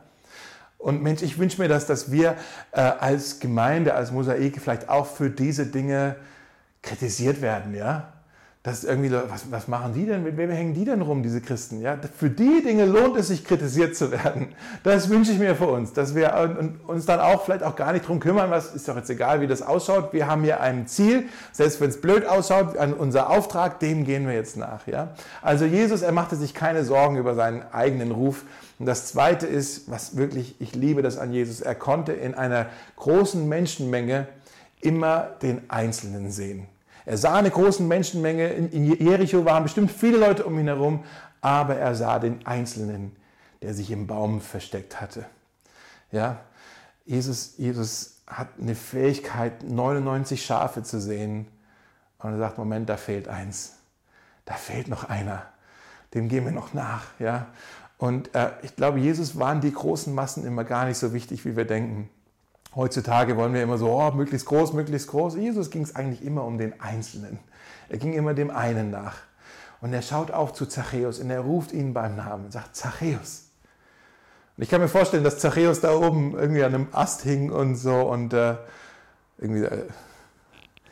[0.78, 2.36] Und Mensch, ich wünsche mir das, dass wir
[2.70, 6.16] äh, als Gemeinde, als Mosaik vielleicht auch für diese Dinge
[6.80, 7.74] kritisiert werden.
[7.74, 8.14] Ja?
[8.64, 10.22] Das ist irgendwie, was, was machen die denn?
[10.22, 11.80] Mit wem hängen die denn rum, diese Christen?
[11.80, 14.54] Ja, für die Dinge lohnt es sich, kritisiert zu werden.
[14.84, 18.06] Das wünsche ich mir für uns, dass wir uns dann auch vielleicht auch gar nicht
[18.06, 20.12] drum kümmern, was ist doch jetzt egal, wie das ausschaut.
[20.12, 24.28] Wir haben hier ein Ziel, selbst wenn es blöd ausschaut, an unser Auftrag, dem gehen
[24.28, 24.86] wir jetzt nach.
[24.86, 25.08] Ja?
[25.40, 28.44] Also Jesus, er machte sich keine Sorgen über seinen eigenen Ruf.
[28.78, 32.66] Und das Zweite ist, was wirklich, ich liebe das an Jesus, er konnte in einer
[32.94, 34.28] großen Menschenmenge
[34.80, 36.68] immer den Einzelnen sehen.
[37.04, 38.48] Er sah eine große Menschenmenge.
[38.48, 41.04] In Jericho waren bestimmt viele Leute um ihn herum,
[41.40, 43.16] aber er sah den Einzelnen,
[43.60, 45.26] der sich im Baum versteckt hatte.
[46.10, 46.40] Ja,
[47.04, 51.48] Jesus, Jesus hat eine Fähigkeit, 99 Schafe zu sehen.
[52.18, 53.74] Und er sagt, Moment, da fehlt eins.
[54.44, 55.46] Da fehlt noch einer.
[56.14, 57.04] Dem gehen wir noch nach.
[57.18, 57.46] Ja?
[57.98, 61.56] Und äh, ich glaube, Jesus waren die großen Massen immer gar nicht so wichtig, wie
[61.56, 62.08] wir denken.
[62.74, 65.36] Heutzutage wollen wir immer so, oh, möglichst groß, möglichst groß.
[65.36, 67.38] Jesus ging es eigentlich immer um den Einzelnen.
[67.88, 69.16] Er ging immer dem einen nach.
[69.82, 73.50] Und er schaut auf zu Zachäus und er ruft ihn beim Namen und sagt, Zachäus.
[74.56, 77.76] Und ich kann mir vorstellen, dass Zachäus da oben irgendwie an einem Ast hing und
[77.76, 78.54] so und äh,
[79.38, 79.84] irgendwie, äh,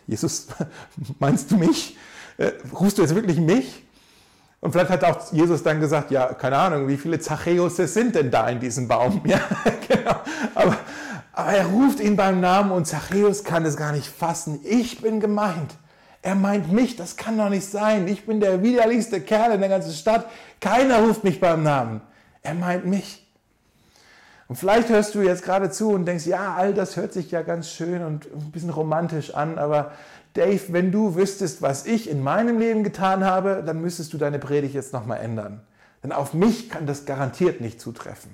[0.07, 0.49] Jesus,
[1.19, 1.97] meinst du mich?
[2.37, 3.87] Äh, rufst du jetzt wirklich mich?
[4.61, 8.31] Und vielleicht hat auch Jesus dann gesagt, ja, keine Ahnung, wie viele Zachäusse sind denn
[8.31, 9.23] da in diesem Baum?
[9.25, 9.41] Ja,
[9.89, 10.17] genau.
[10.55, 10.77] Aber
[11.41, 14.61] aber er ruft ihn beim Namen und Zachäus kann es gar nicht fassen.
[14.65, 15.75] Ich bin gemeint.
[16.23, 18.07] Er meint mich, das kann doch nicht sein.
[18.09, 20.27] Ich bin der widerlichste Kerl in der ganzen Stadt.
[20.61, 22.03] Keiner ruft mich beim Namen.
[22.43, 23.27] Er meint mich.
[24.49, 27.43] Und vielleicht hörst du jetzt gerade zu und denkst, ja, all das hört sich ja
[27.43, 29.93] ganz schön und ein bisschen romantisch an, aber
[30.35, 34.39] Dave, wenn du wüsstest, was ich in meinem Leben getan habe, dann müsstest du deine
[34.39, 35.61] Predigt jetzt nochmal ändern.
[36.03, 38.31] Denn auf mich kann das garantiert nicht zutreffen.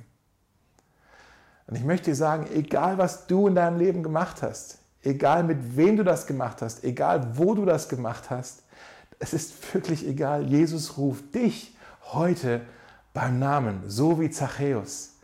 [1.66, 5.76] Und ich möchte dir sagen, egal was du in deinem Leben gemacht hast, egal mit
[5.76, 8.62] wem du das gemacht hast, egal wo du das gemacht hast,
[9.18, 10.44] es ist wirklich egal.
[10.44, 11.76] Jesus ruft dich
[12.12, 12.60] heute
[13.14, 15.14] beim Namen, so wie Zachäus.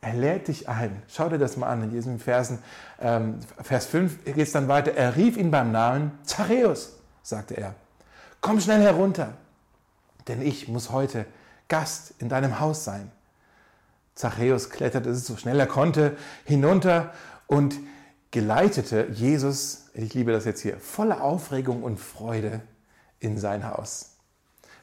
[0.00, 1.02] Er lädt dich ein.
[1.08, 2.58] Schau dir das mal an in diesem Versen,
[3.00, 4.94] ähm, Vers 5 geht es dann weiter.
[4.94, 7.74] Er rief ihn beim Namen Zachäus, sagte er.
[8.40, 9.34] Komm schnell herunter,
[10.26, 11.26] denn ich muss heute
[11.68, 13.10] Gast in deinem Haus sein.
[14.14, 17.12] Zachäus kletterte so schnell er konnte hinunter
[17.46, 17.78] und
[18.30, 22.60] geleitete Jesus, ich liebe das jetzt hier, voller Aufregung und Freude
[23.20, 24.16] in sein Haus.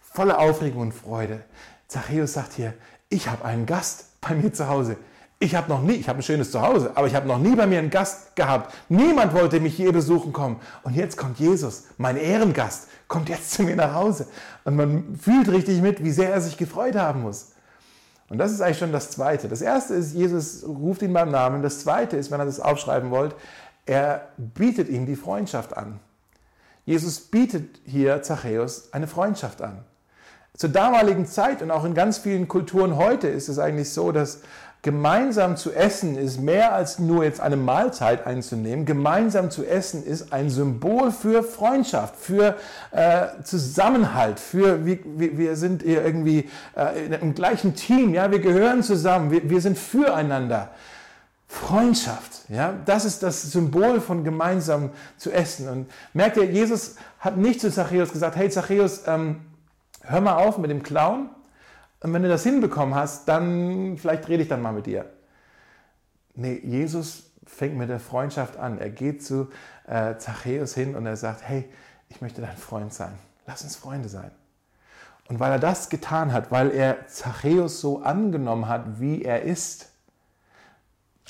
[0.01, 1.41] Voller Aufregung und Freude.
[1.87, 2.73] Zachäus sagt hier,
[3.09, 4.97] ich habe einen Gast bei mir zu Hause.
[5.41, 7.65] Ich habe noch nie, ich habe ein schönes Zuhause, aber ich habe noch nie bei
[7.65, 8.73] mir einen Gast gehabt.
[8.89, 10.59] Niemand wollte mich hier besuchen kommen.
[10.83, 14.27] Und jetzt kommt Jesus, mein Ehrengast, kommt jetzt zu mir nach Hause.
[14.65, 17.53] Und man fühlt richtig mit, wie sehr er sich gefreut haben muss.
[18.29, 19.47] Und das ist eigentlich schon das Zweite.
[19.47, 21.63] Das Erste ist, Jesus ruft ihn beim Namen.
[21.63, 23.35] Das Zweite ist, wenn ihr das aufschreiben wollt,
[23.85, 25.99] er bietet ihm die Freundschaft an.
[26.85, 29.83] Jesus bietet hier Zachäus eine Freundschaft an.
[30.55, 34.41] Zur damaligen Zeit und auch in ganz vielen Kulturen heute ist es eigentlich so, dass
[34.81, 38.85] Gemeinsam zu essen ist mehr als nur jetzt eine Mahlzeit einzunehmen.
[38.85, 42.55] Gemeinsam zu essen ist ein Symbol für Freundschaft, für
[42.91, 49.31] äh, Zusammenhalt, für wir, wir sind irgendwie äh, im gleichen Team, ja, wir gehören zusammen,
[49.31, 50.69] wir, wir sind füreinander.
[51.49, 55.67] Freundschaft, ja, das ist das Symbol von gemeinsam zu essen.
[55.67, 59.41] Und merkt ihr, Jesus hat nicht zu Zachäus gesagt, hey Zachäus, ähm,
[60.03, 61.29] hör mal auf mit dem Clown,
[62.01, 65.05] und wenn du das hinbekommen hast, dann vielleicht rede ich dann mal mit dir.
[66.35, 68.79] Nee, Jesus fängt mit der Freundschaft an.
[68.79, 69.49] Er geht zu
[69.87, 71.69] äh, Zachäus hin und er sagt, hey,
[72.07, 73.11] ich möchte dein Freund sein.
[73.47, 74.31] Lass uns Freunde sein.
[75.27, 79.89] Und weil er das getan hat, weil er Zachäus so angenommen hat, wie er ist,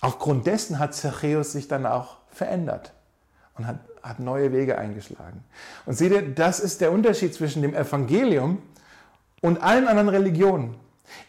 [0.01, 2.93] aufgrund dessen hat Zachäus sich dann auch verändert
[3.57, 5.43] und hat, hat neue Wege eingeschlagen.
[5.85, 8.61] Und seht ihr, das ist der Unterschied zwischen dem Evangelium
[9.41, 10.75] und allen anderen Religionen.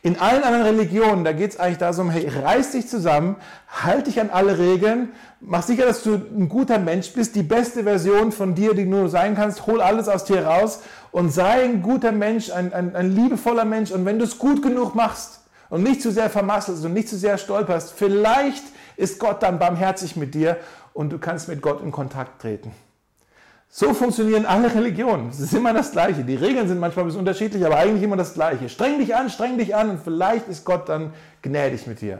[0.03, 3.37] In allen anderen Religionen, da geht es eigentlich darum, hey, reiß dich zusammen,
[3.68, 7.85] halt dich an alle Regeln, mach sicher, dass du ein guter Mensch bist, die beste
[7.85, 11.83] Version von dir, die du sein kannst, hol alles aus dir raus und sei ein
[11.83, 13.90] guter Mensch, ein, ein, ein liebevoller Mensch.
[13.90, 17.16] Und wenn du es gut genug machst und nicht zu sehr vermasselst und nicht zu
[17.16, 18.64] sehr stolperst, vielleicht
[18.96, 20.59] ist Gott dann barmherzig mit dir
[20.92, 22.73] und du kannst mit Gott in Kontakt treten.
[23.72, 25.28] So funktionieren alle Religionen.
[25.28, 26.24] Es ist immer das Gleiche.
[26.24, 28.68] Die Regeln sind manchmal ein bisschen unterschiedlich, aber eigentlich immer das Gleiche.
[28.68, 32.18] Streng dich an, streng dich an und vielleicht ist Gott dann gnädig mit dir.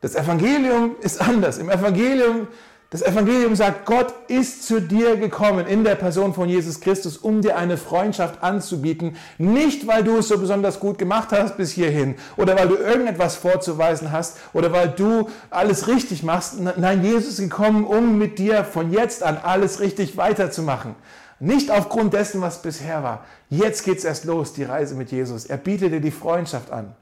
[0.00, 1.58] Das Evangelium ist anders.
[1.58, 2.48] Im Evangelium
[2.94, 7.42] das Evangelium sagt, Gott ist zu dir gekommen in der Person von Jesus Christus, um
[7.42, 9.16] dir eine Freundschaft anzubieten.
[9.36, 13.34] Nicht, weil du es so besonders gut gemacht hast bis hierhin oder weil du irgendetwas
[13.34, 16.60] vorzuweisen hast oder weil du alles richtig machst.
[16.60, 20.94] Nein, Jesus ist gekommen, um mit dir von jetzt an alles richtig weiterzumachen.
[21.40, 23.24] Nicht aufgrund dessen, was bisher war.
[23.50, 25.46] Jetzt geht es erst los, die Reise mit Jesus.
[25.46, 26.94] Er bietet dir die Freundschaft an.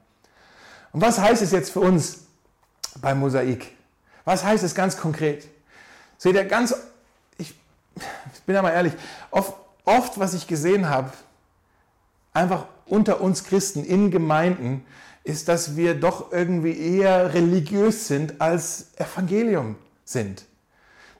[0.92, 2.20] Und was heißt es jetzt für uns
[3.02, 3.72] beim Mosaik?
[4.24, 5.51] Was heißt es ganz konkret?
[6.22, 6.72] Seht ihr, ganz,
[7.37, 7.52] ich,
[8.32, 8.92] ich bin ja mal ehrlich,
[9.32, 9.54] oft,
[9.85, 11.11] oft, was ich gesehen habe,
[12.32, 14.87] einfach unter uns Christen in Gemeinden,
[15.24, 20.44] ist, dass wir doch irgendwie eher religiös sind als Evangelium sind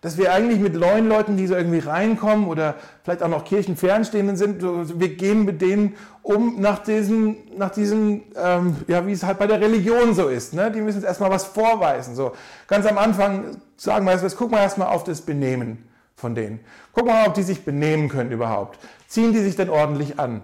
[0.03, 4.37] dass wir eigentlich mit neuen Leuten, die so irgendwie reinkommen oder vielleicht auch noch Kirchenfernstehenden
[4.37, 9.39] sind, wir gehen mit denen um nach diesem, nach diesem ähm, ja, wie es halt
[9.39, 10.55] bei der Religion so ist.
[10.55, 10.73] Ne?
[10.73, 12.17] Die müssen jetzt erstmal was vorweisen.
[12.17, 12.33] So
[12.67, 16.61] ganz am Anfang sagen wir, jetzt gucken wir erstmal auf das Benehmen von denen.
[16.93, 18.81] Gucken wir mal, ob die sich benehmen können überhaupt.
[19.07, 20.43] Ziehen die sich denn ordentlich an?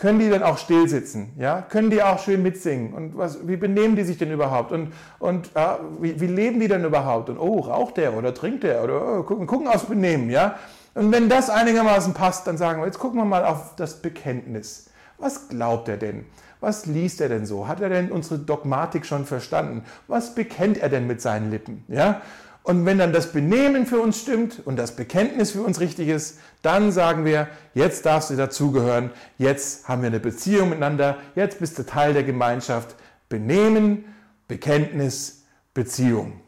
[0.00, 1.34] Können die denn auch still sitzen?
[1.38, 1.60] Ja?
[1.60, 2.94] Können die auch schön mitsingen?
[2.94, 4.72] Und was, wie benehmen die sich denn überhaupt?
[4.72, 7.28] Und, und ja, wie, wie, leben die denn überhaupt?
[7.28, 8.82] Und oh, raucht der oder trinkt der?
[8.82, 10.30] Oder oh, gucken, gucken aufs Benehmen.
[10.30, 10.56] Ja?
[10.94, 14.88] Und wenn das einigermaßen passt, dann sagen wir, jetzt gucken wir mal auf das Bekenntnis.
[15.18, 16.24] Was glaubt er denn?
[16.60, 17.68] Was liest er denn so?
[17.68, 19.84] Hat er denn unsere Dogmatik schon verstanden?
[20.08, 21.84] Was bekennt er denn mit seinen Lippen?
[21.88, 22.22] Ja?
[22.62, 26.38] Und wenn dann das Benehmen für uns stimmt und das Bekenntnis für uns richtig ist,
[26.62, 31.78] dann sagen wir, jetzt darfst du dazugehören, jetzt haben wir eine Beziehung miteinander, jetzt bist
[31.78, 32.96] du Teil der Gemeinschaft.
[33.28, 34.04] Benehmen,
[34.48, 36.40] Bekenntnis, Beziehung.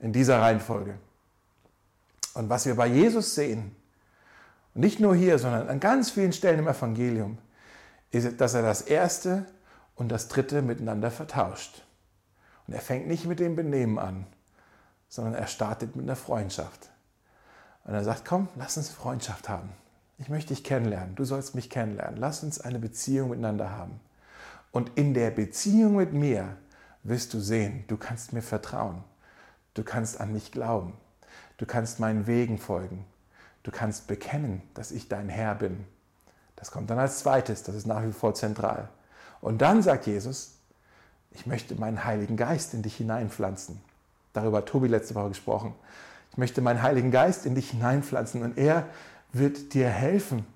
[0.00, 0.94] In dieser Reihenfolge.
[2.34, 3.76] Und was wir bei Jesus sehen,
[4.74, 7.38] nicht nur hier, sondern an ganz vielen Stellen im Evangelium,
[8.10, 9.46] ist, dass er das erste
[9.94, 11.84] und das dritte miteinander vertauscht.
[12.66, 14.26] Und er fängt nicht mit dem Benehmen an,
[15.08, 16.91] sondern er startet mit einer Freundschaft.
[17.84, 19.70] Und er sagt, komm, lass uns Freundschaft haben.
[20.18, 22.16] Ich möchte dich kennenlernen, du sollst mich kennenlernen.
[22.16, 23.98] Lass uns eine Beziehung miteinander haben.
[24.70, 26.56] Und in der Beziehung mit mir
[27.02, 29.02] wirst du sehen, du kannst mir vertrauen.
[29.74, 30.94] Du kannst an mich glauben.
[31.56, 33.04] Du kannst meinen Wegen folgen.
[33.62, 35.84] Du kannst bekennen, dass ich dein Herr bin.
[36.56, 38.88] Das kommt dann als zweites, das ist nach wie vor zentral.
[39.40, 40.58] Und dann sagt Jesus,
[41.30, 43.80] ich möchte meinen Heiligen Geist in dich hineinpflanzen.
[44.32, 45.74] Darüber hat Tobi letzte Woche gesprochen.
[46.32, 48.86] Ich möchte meinen Heiligen Geist in dich hineinpflanzen und er
[49.34, 50.46] wird dir helfen,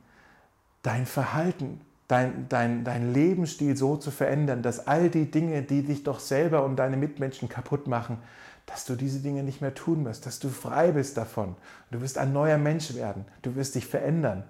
[0.83, 6.03] dein Verhalten, dein, dein, dein Lebensstil so zu verändern, dass all die Dinge, die dich
[6.03, 8.17] doch selber und deine Mitmenschen kaputt machen,
[8.65, 11.57] dass du diese Dinge nicht mehr tun wirst, dass du frei bist davon.
[11.91, 13.27] Du wirst ein neuer Mensch werden.
[13.43, 14.45] Du wirst dich verändern.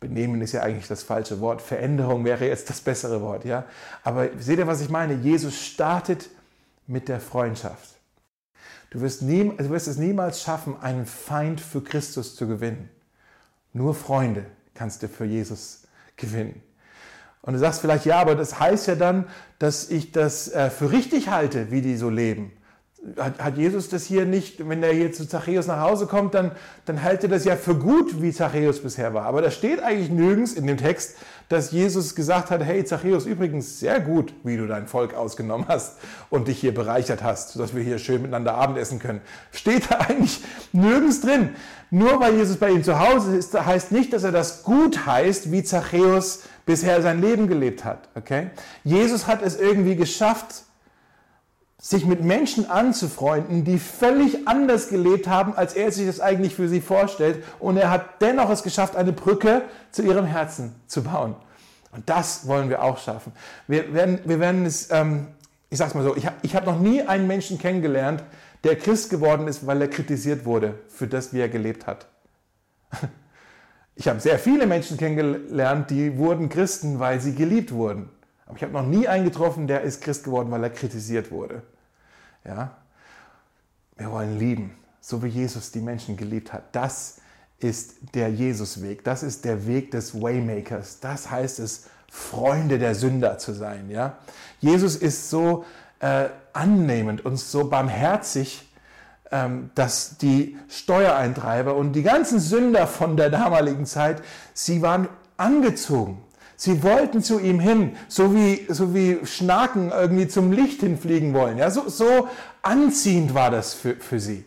[0.00, 1.60] Benehmen ist ja eigentlich das falsche Wort.
[1.60, 3.66] Veränderung wäre jetzt das bessere Wort, ja.
[4.04, 5.14] Aber seht ihr, was ich meine?
[5.14, 6.30] Jesus startet
[6.86, 7.90] mit der Freundschaft.
[8.92, 12.90] Du wirst, nie, du wirst es niemals schaffen, einen Feind für Christus zu gewinnen.
[13.72, 15.84] Nur Freunde kannst du für Jesus
[16.18, 16.62] gewinnen.
[17.40, 19.24] Und du sagst vielleicht, ja, aber das heißt ja dann,
[19.58, 22.52] dass ich das äh, für richtig halte, wie die so leben
[23.18, 26.52] hat, hat Jesus das hier nicht, wenn er hier zu Zachäus nach Hause kommt, dann,
[26.84, 29.24] dann hält er das ja für gut, wie Zachäus bisher war.
[29.24, 31.16] Aber da steht eigentlich nirgends in dem Text,
[31.48, 35.98] dass Jesus gesagt hat, hey Zachäus, übrigens sehr gut, wie du dein Volk ausgenommen hast
[36.30, 39.20] und dich hier bereichert hast, sodass wir hier schön miteinander Abendessen können.
[39.50, 40.40] Steht da eigentlich
[40.72, 41.50] nirgends drin.
[41.90, 45.50] Nur weil Jesus bei ihm zu Hause ist, heißt nicht, dass er das gut heißt,
[45.50, 48.08] wie Zachäus bisher sein Leben gelebt hat.
[48.14, 48.50] Okay?
[48.84, 50.64] Jesus hat es irgendwie geschafft,
[51.84, 56.68] sich mit Menschen anzufreunden, die völlig anders gelebt haben, als er sich das eigentlich für
[56.68, 57.42] sie vorstellt.
[57.58, 61.34] Und er hat dennoch es geschafft, eine Brücke zu ihrem Herzen zu bauen.
[61.90, 63.32] Und das wollen wir auch schaffen.
[63.66, 65.26] Wir werden, wir werden es, ähm,
[65.70, 68.22] ich sag's mal so, ich habe ich hab noch nie einen Menschen kennengelernt,
[68.62, 72.06] der Christ geworden ist, weil er kritisiert wurde für das, wie er gelebt hat.
[73.94, 78.08] Ich habe sehr viele Menschen kennengelernt, die wurden Christen, weil sie geliebt wurden.
[78.46, 81.62] Aber ich habe noch nie einen getroffen, der ist Christ geworden, weil er kritisiert wurde.
[82.44, 82.76] Ja?
[83.96, 86.64] Wir wollen lieben, so wie Jesus die Menschen geliebt hat.
[86.74, 87.18] Das
[87.58, 89.04] ist der Jesusweg.
[89.04, 91.00] Das ist der Weg des Waymakers.
[91.00, 93.88] Das heißt es, Freunde der Sünder zu sein.
[93.88, 94.18] Ja?
[94.60, 95.64] Jesus ist so
[96.00, 98.68] äh, annehmend und so barmherzig,
[99.30, 104.22] ähm, dass die Steuereintreiber und die ganzen Sünder von der damaligen Zeit,
[104.52, 106.22] sie waren angezogen.
[106.64, 111.58] Sie wollten zu ihm hin, so wie, so wie Schnaken irgendwie zum Licht hinfliegen wollen.
[111.58, 112.28] Ja, so, so
[112.62, 114.44] anziehend war das für, für sie.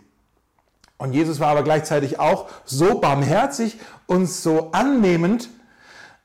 [0.96, 5.50] Und Jesus war aber gleichzeitig auch so barmherzig und so annehmend,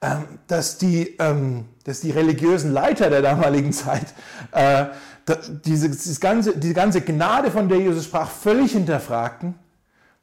[0.01, 4.15] ähm, dass die, ähm, dass die religiösen Leiter der damaligen Zeit
[4.53, 4.87] äh,
[5.65, 9.57] diese, ganze, diese ganze Gnade, von der Jesus sprach, völlig hinterfragten,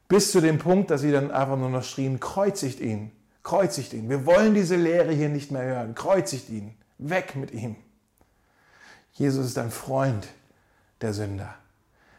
[0.08, 3.10] bis zu dem Punkt, dass sie dann einfach nur noch schrien, kreuzigt ihn,
[3.48, 4.10] kreuzigt ihn.
[4.10, 7.76] Wir wollen diese Lehre hier nicht mehr hören, kreuzigt ihn, weg mit ihm.
[9.14, 10.28] Jesus ist ein Freund
[11.00, 11.54] der Sünder.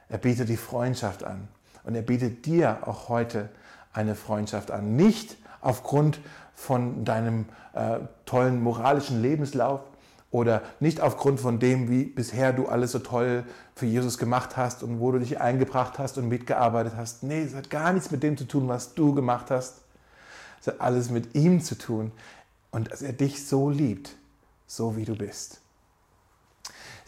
[0.08, 1.48] Er bietet die Freundschaft an
[1.84, 3.50] und er bietet dir auch heute
[3.94, 4.96] eine Freundschaft an.
[4.96, 6.20] Nicht aufgrund
[6.56, 9.82] von deinem äh, tollen moralischen Lebenslauf,
[10.32, 14.84] oder nicht aufgrund von dem, wie bisher du alles so toll für Jesus gemacht hast
[14.84, 17.24] und wo du dich eingebracht hast und mitgearbeitet hast.
[17.24, 19.82] Nee, es hat gar nichts mit dem zu tun, was du gemacht hast.
[20.62, 22.12] Es hat alles mit ihm zu tun
[22.72, 24.16] und dass er dich so liebt,
[24.68, 25.62] so wie du bist.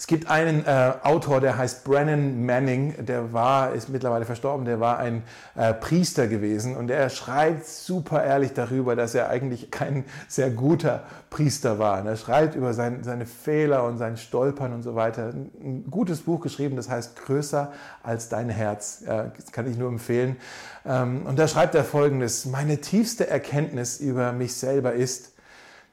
[0.01, 4.79] Es gibt einen äh, Autor, der heißt Brennan Manning, der war, ist mittlerweile verstorben, der
[4.79, 5.21] war ein
[5.53, 11.03] äh, Priester gewesen und er schreibt super ehrlich darüber, dass er eigentlich kein sehr guter
[11.29, 12.01] Priester war.
[12.01, 15.33] Und er schreibt über sein, seine Fehler und sein Stolpern und so weiter.
[15.35, 17.71] Ein gutes Buch geschrieben, das heißt Größer
[18.01, 19.03] als dein Herz.
[19.05, 20.35] Ja, das kann ich nur empfehlen.
[20.83, 25.33] Ähm, und da schreibt er folgendes, meine tiefste Erkenntnis über mich selber ist,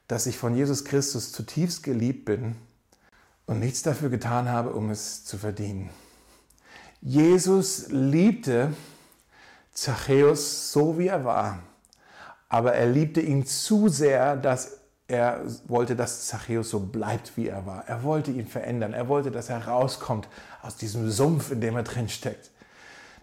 [0.06, 2.56] dass ich von Jesus Christus zutiefst geliebt bin
[3.48, 5.88] und nichts dafür getan habe, um es zu verdienen.
[7.00, 8.74] Jesus liebte
[9.72, 11.60] Zachäus so, wie er war,
[12.48, 14.78] aber er liebte ihn zu sehr, dass
[15.08, 17.88] er wollte, dass Zachäus so bleibt, wie er war.
[17.88, 18.92] Er wollte ihn verändern.
[18.92, 20.28] Er wollte, dass er rauskommt
[20.60, 22.50] aus diesem Sumpf, in dem er drin steckt.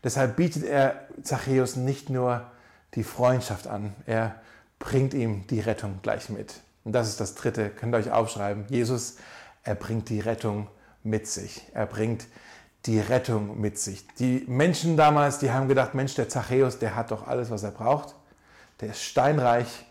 [0.03, 2.49] Deshalb bietet er Zachäus nicht nur
[2.95, 4.35] die Freundschaft an, er
[4.79, 6.61] bringt ihm die Rettung gleich mit.
[6.83, 8.65] Und das ist das Dritte, könnt ihr euch aufschreiben.
[8.69, 9.17] Jesus
[9.65, 10.67] er bringt die Rettung
[11.03, 11.67] mit sich.
[11.73, 12.27] Er bringt
[12.85, 14.07] die Rettung mit sich.
[14.19, 17.71] Die Menschen damals, die haben gedacht, Mensch, der Zachäus, der hat doch alles, was er
[17.71, 18.15] braucht.
[18.79, 19.85] Der ist steinreich.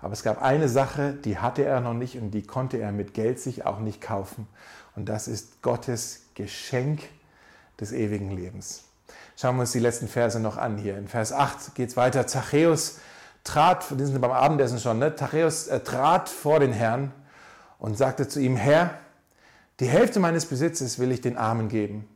[0.00, 3.14] Aber es gab eine Sache, die hatte er noch nicht und die konnte er mit
[3.14, 4.48] Geld sich auch nicht kaufen.
[4.96, 7.00] Und das ist Gottes Geschenk
[7.80, 8.84] des ewigen Lebens.
[9.36, 10.98] Schauen wir uns die letzten Verse noch an hier.
[10.98, 12.26] In Vers 8 geht es weiter.
[12.26, 12.98] Zachäus
[13.44, 15.14] trat, die sind beim Abendessen schon, ne?
[15.14, 17.12] Zachäus äh, trat vor den Herrn
[17.78, 18.98] und sagte zu ihm, Herr,
[19.80, 22.08] die Hälfte meines Besitzes will ich den Armen geben.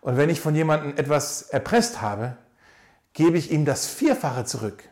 [0.00, 2.36] Und wenn ich von jemandem etwas erpresst habe,
[3.12, 4.84] gebe ich ihm das Vierfache zurück.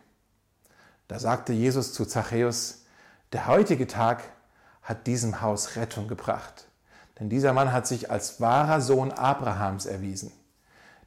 [1.07, 2.85] Da sagte Jesus zu Zachäus,
[3.33, 4.25] der heutige Tag
[4.83, 6.67] hat diesem Haus Rettung gebracht.
[7.21, 10.33] Denn dieser Mann hat sich als wahrer Sohn Abrahams erwiesen.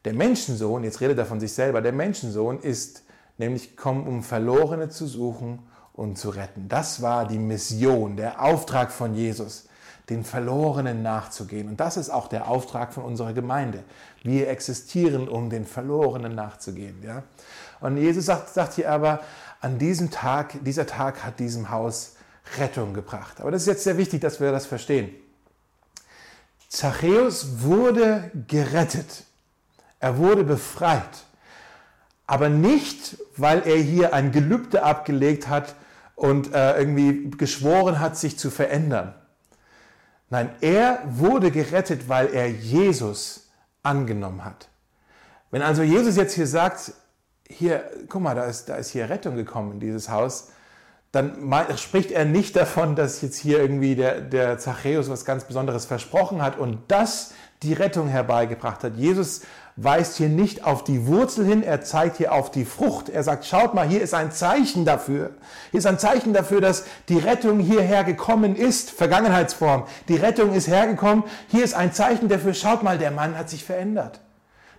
[0.06, 3.04] Der Menschensohn, jetzt redet er von sich selber, der Menschensohn ist
[3.38, 6.70] nämlich gekommen, um Verlorene zu suchen und zu retten.
[6.70, 9.68] Das war die Mission, der Auftrag von Jesus
[10.10, 11.68] den Verlorenen nachzugehen.
[11.68, 13.84] Und das ist auch der Auftrag von unserer Gemeinde.
[14.24, 17.04] Wir existieren, um den Verlorenen nachzugehen.
[17.04, 17.24] Ja?
[17.82, 19.20] Und Jesus sagt, sagt hier aber,
[19.60, 22.16] an diesem Tag, dieser Tag hat diesem Haus
[22.58, 23.42] Rettung gebracht.
[23.42, 25.10] Aber das ist jetzt sehr wichtig, dass wir das verstehen.
[26.70, 29.24] Zachäus wurde gerettet.
[30.00, 31.26] Er wurde befreit.
[32.28, 35.76] Aber nicht, weil er hier ein Gelübde abgelegt hat
[36.16, 39.14] und äh, irgendwie geschworen hat, sich zu verändern.
[40.30, 43.50] Nein, er wurde gerettet, weil er Jesus
[43.84, 44.68] angenommen hat.
[45.52, 46.92] Wenn also Jesus jetzt hier sagt,
[47.50, 50.52] hier, guck mal, da ist, da ist hier Rettung gekommen in dieses Haus,
[51.14, 51.38] dann
[51.78, 56.42] spricht er nicht davon, dass jetzt hier irgendwie der, der Zachäus was ganz Besonderes versprochen
[56.42, 58.96] hat und das die Rettung herbeigebracht hat.
[58.98, 59.42] Jesus
[59.78, 63.10] weist hier nicht auf die Wurzel hin, er zeigt hier auf die Frucht.
[63.10, 65.32] Er sagt, schaut mal, hier ist ein Zeichen dafür.
[65.72, 68.90] Hier ist ein Zeichen dafür, dass die Rettung hierher gekommen ist.
[68.90, 69.84] Vergangenheitsform.
[70.08, 71.24] Die Rettung ist hergekommen.
[71.48, 74.20] Hier ist ein Zeichen dafür, schaut mal, der Mann hat sich verändert.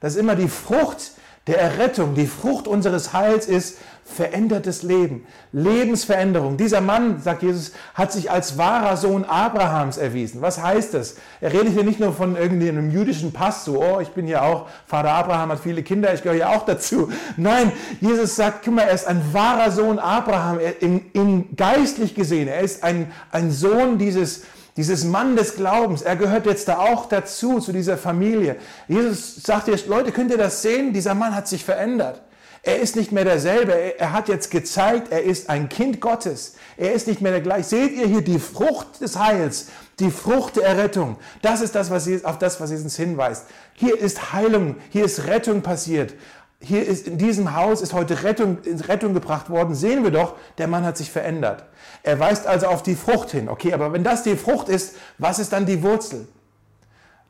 [0.00, 1.12] Das ist immer die Frucht
[1.48, 6.56] der Errettung, die Frucht unseres Heils ist verändertes Leben, Lebensveränderung.
[6.56, 10.40] Dieser Mann, sagt Jesus, hat sich als wahrer Sohn Abrahams erwiesen.
[10.40, 11.16] Was heißt das?
[11.40, 14.66] Er redet hier nicht nur von irgendeinem jüdischen Pass, so, oh, ich bin ja auch,
[14.86, 17.10] Vater Abraham hat viele Kinder, ich gehöre ja auch dazu.
[17.36, 22.14] Nein, Jesus sagt, guck mal, er ist ein wahrer Sohn Abraham, er, in, in geistlich
[22.14, 24.44] gesehen, er ist ein, ein Sohn dieses,
[24.78, 28.54] dieses Mann des Glaubens, er gehört jetzt da auch dazu, zu dieser Familie.
[28.86, 30.92] Jesus sagt jetzt, Leute, könnt ihr das sehen?
[30.92, 32.22] Dieser Mann hat sich verändert.
[32.62, 33.72] Er ist nicht mehr derselbe.
[33.98, 36.54] Er hat jetzt gezeigt, er ist ein Kind Gottes.
[36.76, 37.64] Er ist nicht mehr der gleiche.
[37.64, 39.66] Seht ihr hier die Frucht des Heils,
[39.98, 41.16] die Frucht der Errettung.
[41.42, 43.46] Das ist das, was Jesus, auf das, was Jesus hinweist.
[43.74, 46.14] Hier ist Heilung, hier ist Rettung passiert.
[46.60, 49.74] Hier ist in diesem Haus ist heute Rettung, Rettung gebracht worden.
[49.74, 51.64] Sehen wir doch, der Mann hat sich verändert.
[52.02, 53.48] Er weist also auf die Frucht hin.
[53.48, 56.26] Okay, aber wenn das die Frucht ist, was ist dann die Wurzel?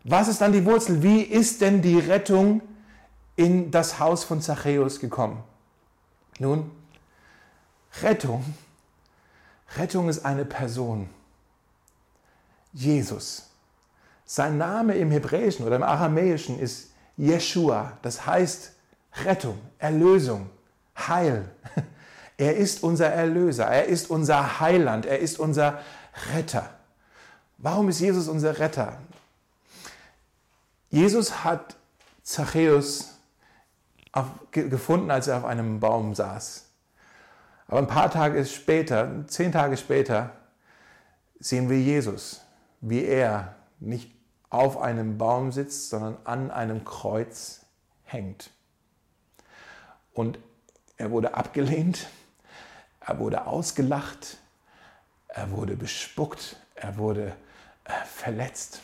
[0.04, 1.02] Was ist dann die Wurzel?
[1.02, 2.62] Wie ist denn die Rettung
[3.38, 5.44] in das Haus von Zachäus gekommen.
[6.40, 6.72] Nun,
[8.02, 8.44] Rettung,
[9.76, 11.08] Rettung ist eine Person.
[12.72, 13.48] Jesus.
[14.24, 17.92] Sein Name im Hebräischen oder im Aramäischen ist Jeshua.
[18.02, 18.72] Das heißt
[19.24, 20.50] Rettung, Erlösung,
[20.96, 21.50] Heil.
[22.36, 25.80] Er ist unser Erlöser, er ist unser Heiland, er ist unser
[26.32, 26.70] Retter.
[27.56, 28.98] Warum ist Jesus unser Retter?
[30.90, 31.76] Jesus hat
[32.22, 33.18] Zachäus
[34.52, 36.66] gefunden, als er auf einem Baum saß.
[37.66, 40.30] Aber ein paar Tage später, zehn Tage später,
[41.40, 42.42] sehen wir Jesus,
[42.80, 44.14] wie er nicht
[44.48, 47.66] auf einem Baum sitzt, sondern an einem Kreuz
[48.04, 48.50] hängt.
[50.18, 50.40] Und
[50.96, 52.08] er wurde abgelehnt,
[52.98, 54.38] er wurde ausgelacht,
[55.28, 57.36] er wurde bespuckt, er wurde
[57.84, 58.80] äh, verletzt,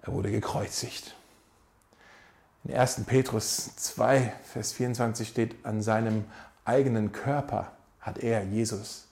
[0.00, 1.14] er wurde gekreuzigt.
[2.64, 3.04] In 1.
[3.04, 6.24] Petrus 2, Vers 24 steht, an seinem
[6.64, 9.08] eigenen Körper hat er, Jesus,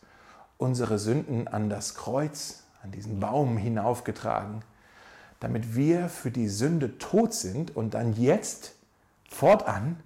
[0.57, 4.62] unsere Sünden an das Kreuz, an diesen Baum hinaufgetragen,
[5.40, 8.72] damit wir für die Sünde tot sind und dann jetzt
[9.28, 10.03] fortan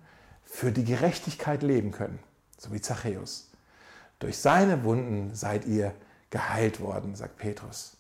[0.51, 2.19] für die Gerechtigkeit leben können,
[2.59, 3.51] so wie Zachäus.
[4.19, 5.95] Durch seine Wunden seid ihr
[6.29, 7.97] geheilt worden, sagt Petrus.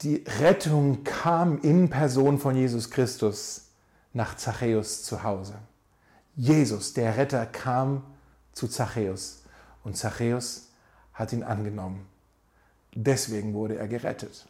[0.00, 3.68] Die Rettung kam in Person von Jesus Christus
[4.12, 5.54] nach Zachäus zu Hause.
[6.34, 8.02] Jesus, der Retter, kam
[8.52, 9.42] zu Zachäus
[9.84, 10.70] und Zachäus
[11.12, 12.08] hat ihn angenommen.
[12.94, 14.46] Deswegen wurde er gerettet.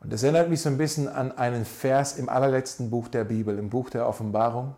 [0.00, 3.58] Und das erinnert mich so ein bisschen an einen Vers im allerletzten Buch der Bibel,
[3.58, 4.74] im Buch der Offenbarung,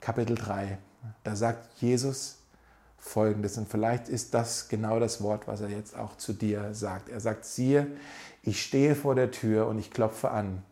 [0.00, 0.78] Kapitel 3.
[1.24, 2.38] Da sagt Jesus
[2.96, 7.08] Folgendes, und vielleicht ist das genau das Wort, was er jetzt auch zu dir sagt.
[7.08, 7.88] Er sagt, siehe,
[8.42, 10.62] ich stehe vor der Tür und ich klopfe an.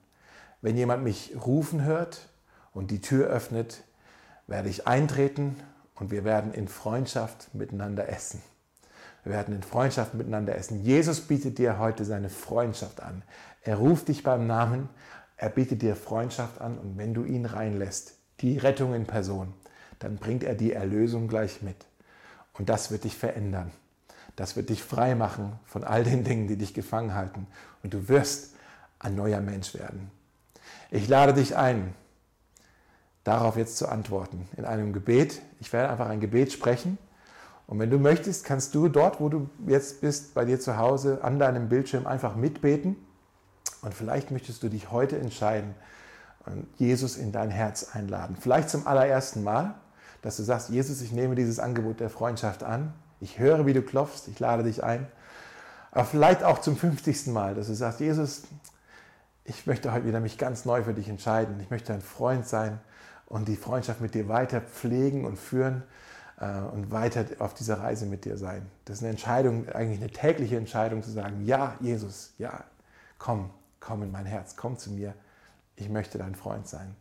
[0.61, 2.28] Wenn jemand mich rufen hört
[2.72, 3.82] und die Tür öffnet,
[4.46, 5.57] werde ich eintreten
[5.94, 8.42] und wir werden in Freundschaft miteinander essen.
[9.24, 10.84] Wir werden in Freundschaft miteinander essen.
[10.84, 13.22] Jesus bietet dir heute seine Freundschaft an.
[13.68, 14.88] Er ruft dich beim Namen,
[15.36, 19.52] er bietet dir Freundschaft an und wenn du ihn reinlässt, die Rettung in Person,
[19.98, 21.76] dann bringt er die Erlösung gleich mit.
[22.54, 23.70] Und das wird dich verändern.
[24.36, 27.46] Das wird dich frei machen von all den Dingen, die dich gefangen halten.
[27.82, 28.54] Und du wirst
[29.00, 30.10] ein neuer Mensch werden.
[30.90, 31.92] Ich lade dich ein,
[33.22, 35.42] darauf jetzt zu antworten in einem Gebet.
[35.60, 36.96] Ich werde einfach ein Gebet sprechen.
[37.66, 41.22] Und wenn du möchtest, kannst du dort, wo du jetzt bist, bei dir zu Hause,
[41.22, 42.96] an deinem Bildschirm einfach mitbeten.
[43.82, 45.74] Und vielleicht möchtest du dich heute entscheiden
[46.46, 48.36] und Jesus in dein Herz einladen.
[48.40, 49.74] Vielleicht zum allerersten Mal,
[50.22, 52.92] dass du sagst, Jesus, ich nehme dieses Angebot der Freundschaft an.
[53.20, 55.06] Ich höre, wie du klopfst, ich lade dich ein.
[55.90, 57.28] Aber vielleicht auch zum 50.
[57.28, 58.42] Mal, dass du sagst, Jesus,
[59.44, 61.58] ich möchte heute wieder mich ganz neu für dich entscheiden.
[61.60, 62.80] Ich möchte ein Freund sein
[63.26, 65.82] und die Freundschaft mit dir weiter pflegen und führen
[66.38, 68.66] äh, und weiter auf dieser Reise mit dir sein.
[68.84, 72.64] Das ist eine Entscheidung, eigentlich eine tägliche Entscheidung zu sagen, ja, Jesus, ja,
[73.18, 73.50] komm,
[73.80, 75.14] komm in mein Herz, komm zu mir.
[75.76, 76.96] Ich möchte dein Freund sein.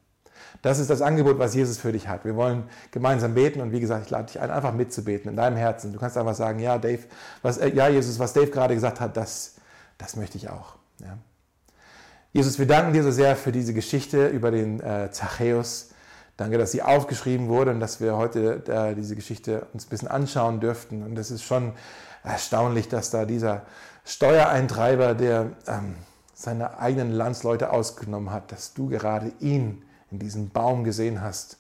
[0.62, 2.26] Das ist das Angebot, was Jesus für dich hat.
[2.26, 5.58] Wir wollen gemeinsam beten und wie gesagt, ich lade dich ein, einfach mitzubeten in deinem
[5.58, 5.94] Herzen.
[5.94, 7.04] Du kannst einfach sagen, ja, Dave,
[7.42, 9.56] was, äh, ja, Jesus, was Dave gerade gesagt hat, das,
[9.98, 10.76] das möchte ich auch.
[11.00, 11.18] Ja.
[12.34, 15.92] Jesus, wir danken dir so sehr für diese Geschichte über den äh, Zachäus.
[16.36, 20.08] Danke, dass sie aufgeschrieben wurde und dass wir heute äh, diese Geschichte uns ein bisschen
[20.08, 21.02] anschauen dürften.
[21.02, 21.74] Und es ist schon
[22.24, 23.64] erstaunlich, dass da dieser
[24.06, 25.96] Steuereintreiber, der ähm,
[26.40, 29.82] seine eigenen Landsleute ausgenommen hat, dass du gerade ihn
[30.12, 31.58] in diesem Baum gesehen hast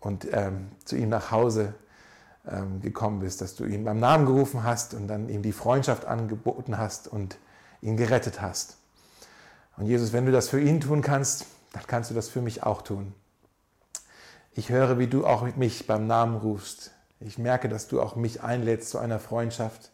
[0.00, 1.72] und ähm, zu ihm nach Hause
[2.48, 6.04] ähm, gekommen bist, dass du ihn beim Namen gerufen hast und dann ihm die Freundschaft
[6.04, 7.38] angeboten hast und
[7.80, 8.76] ihn gerettet hast.
[9.76, 12.64] Und Jesus, wenn du das für ihn tun kannst, dann kannst du das für mich
[12.64, 13.14] auch tun.
[14.54, 16.90] Ich höre, wie du auch mich beim Namen rufst.
[17.20, 19.92] Ich merke, dass du auch mich einlädst zu einer Freundschaft.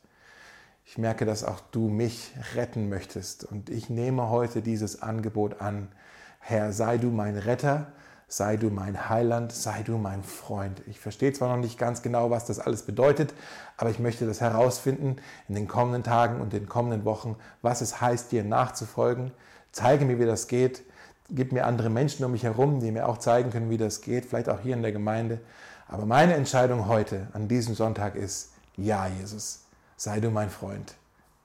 [0.85, 3.45] Ich merke, dass auch du mich retten möchtest.
[3.45, 5.89] Und ich nehme heute dieses Angebot an.
[6.41, 7.93] Herr, sei du mein Retter,
[8.33, 10.83] sei du mein Heiland, sei du mein Freund.
[10.87, 13.35] Ich verstehe zwar noch nicht ganz genau, was das alles bedeutet,
[13.77, 15.17] aber ich möchte das herausfinden
[15.49, 19.33] in den kommenden Tagen und den kommenden Wochen, was es heißt, dir nachzufolgen.
[19.71, 20.83] Zeige mir, wie das geht.
[21.31, 24.27] Gib mir andere Menschen um mich herum, die mir auch zeigen können, wie das geht,
[24.27, 25.41] vielleicht auch hier in der Gemeinde.
[25.87, 29.62] Aber meine Entscheidung heute, an diesem Sonntag, ist, ja, Jesus,
[30.03, 30.97] sei du mein Freund.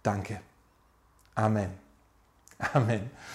[0.02, 0.42] Danke.
[1.36, 1.78] Amen.
[2.74, 3.12] Amen.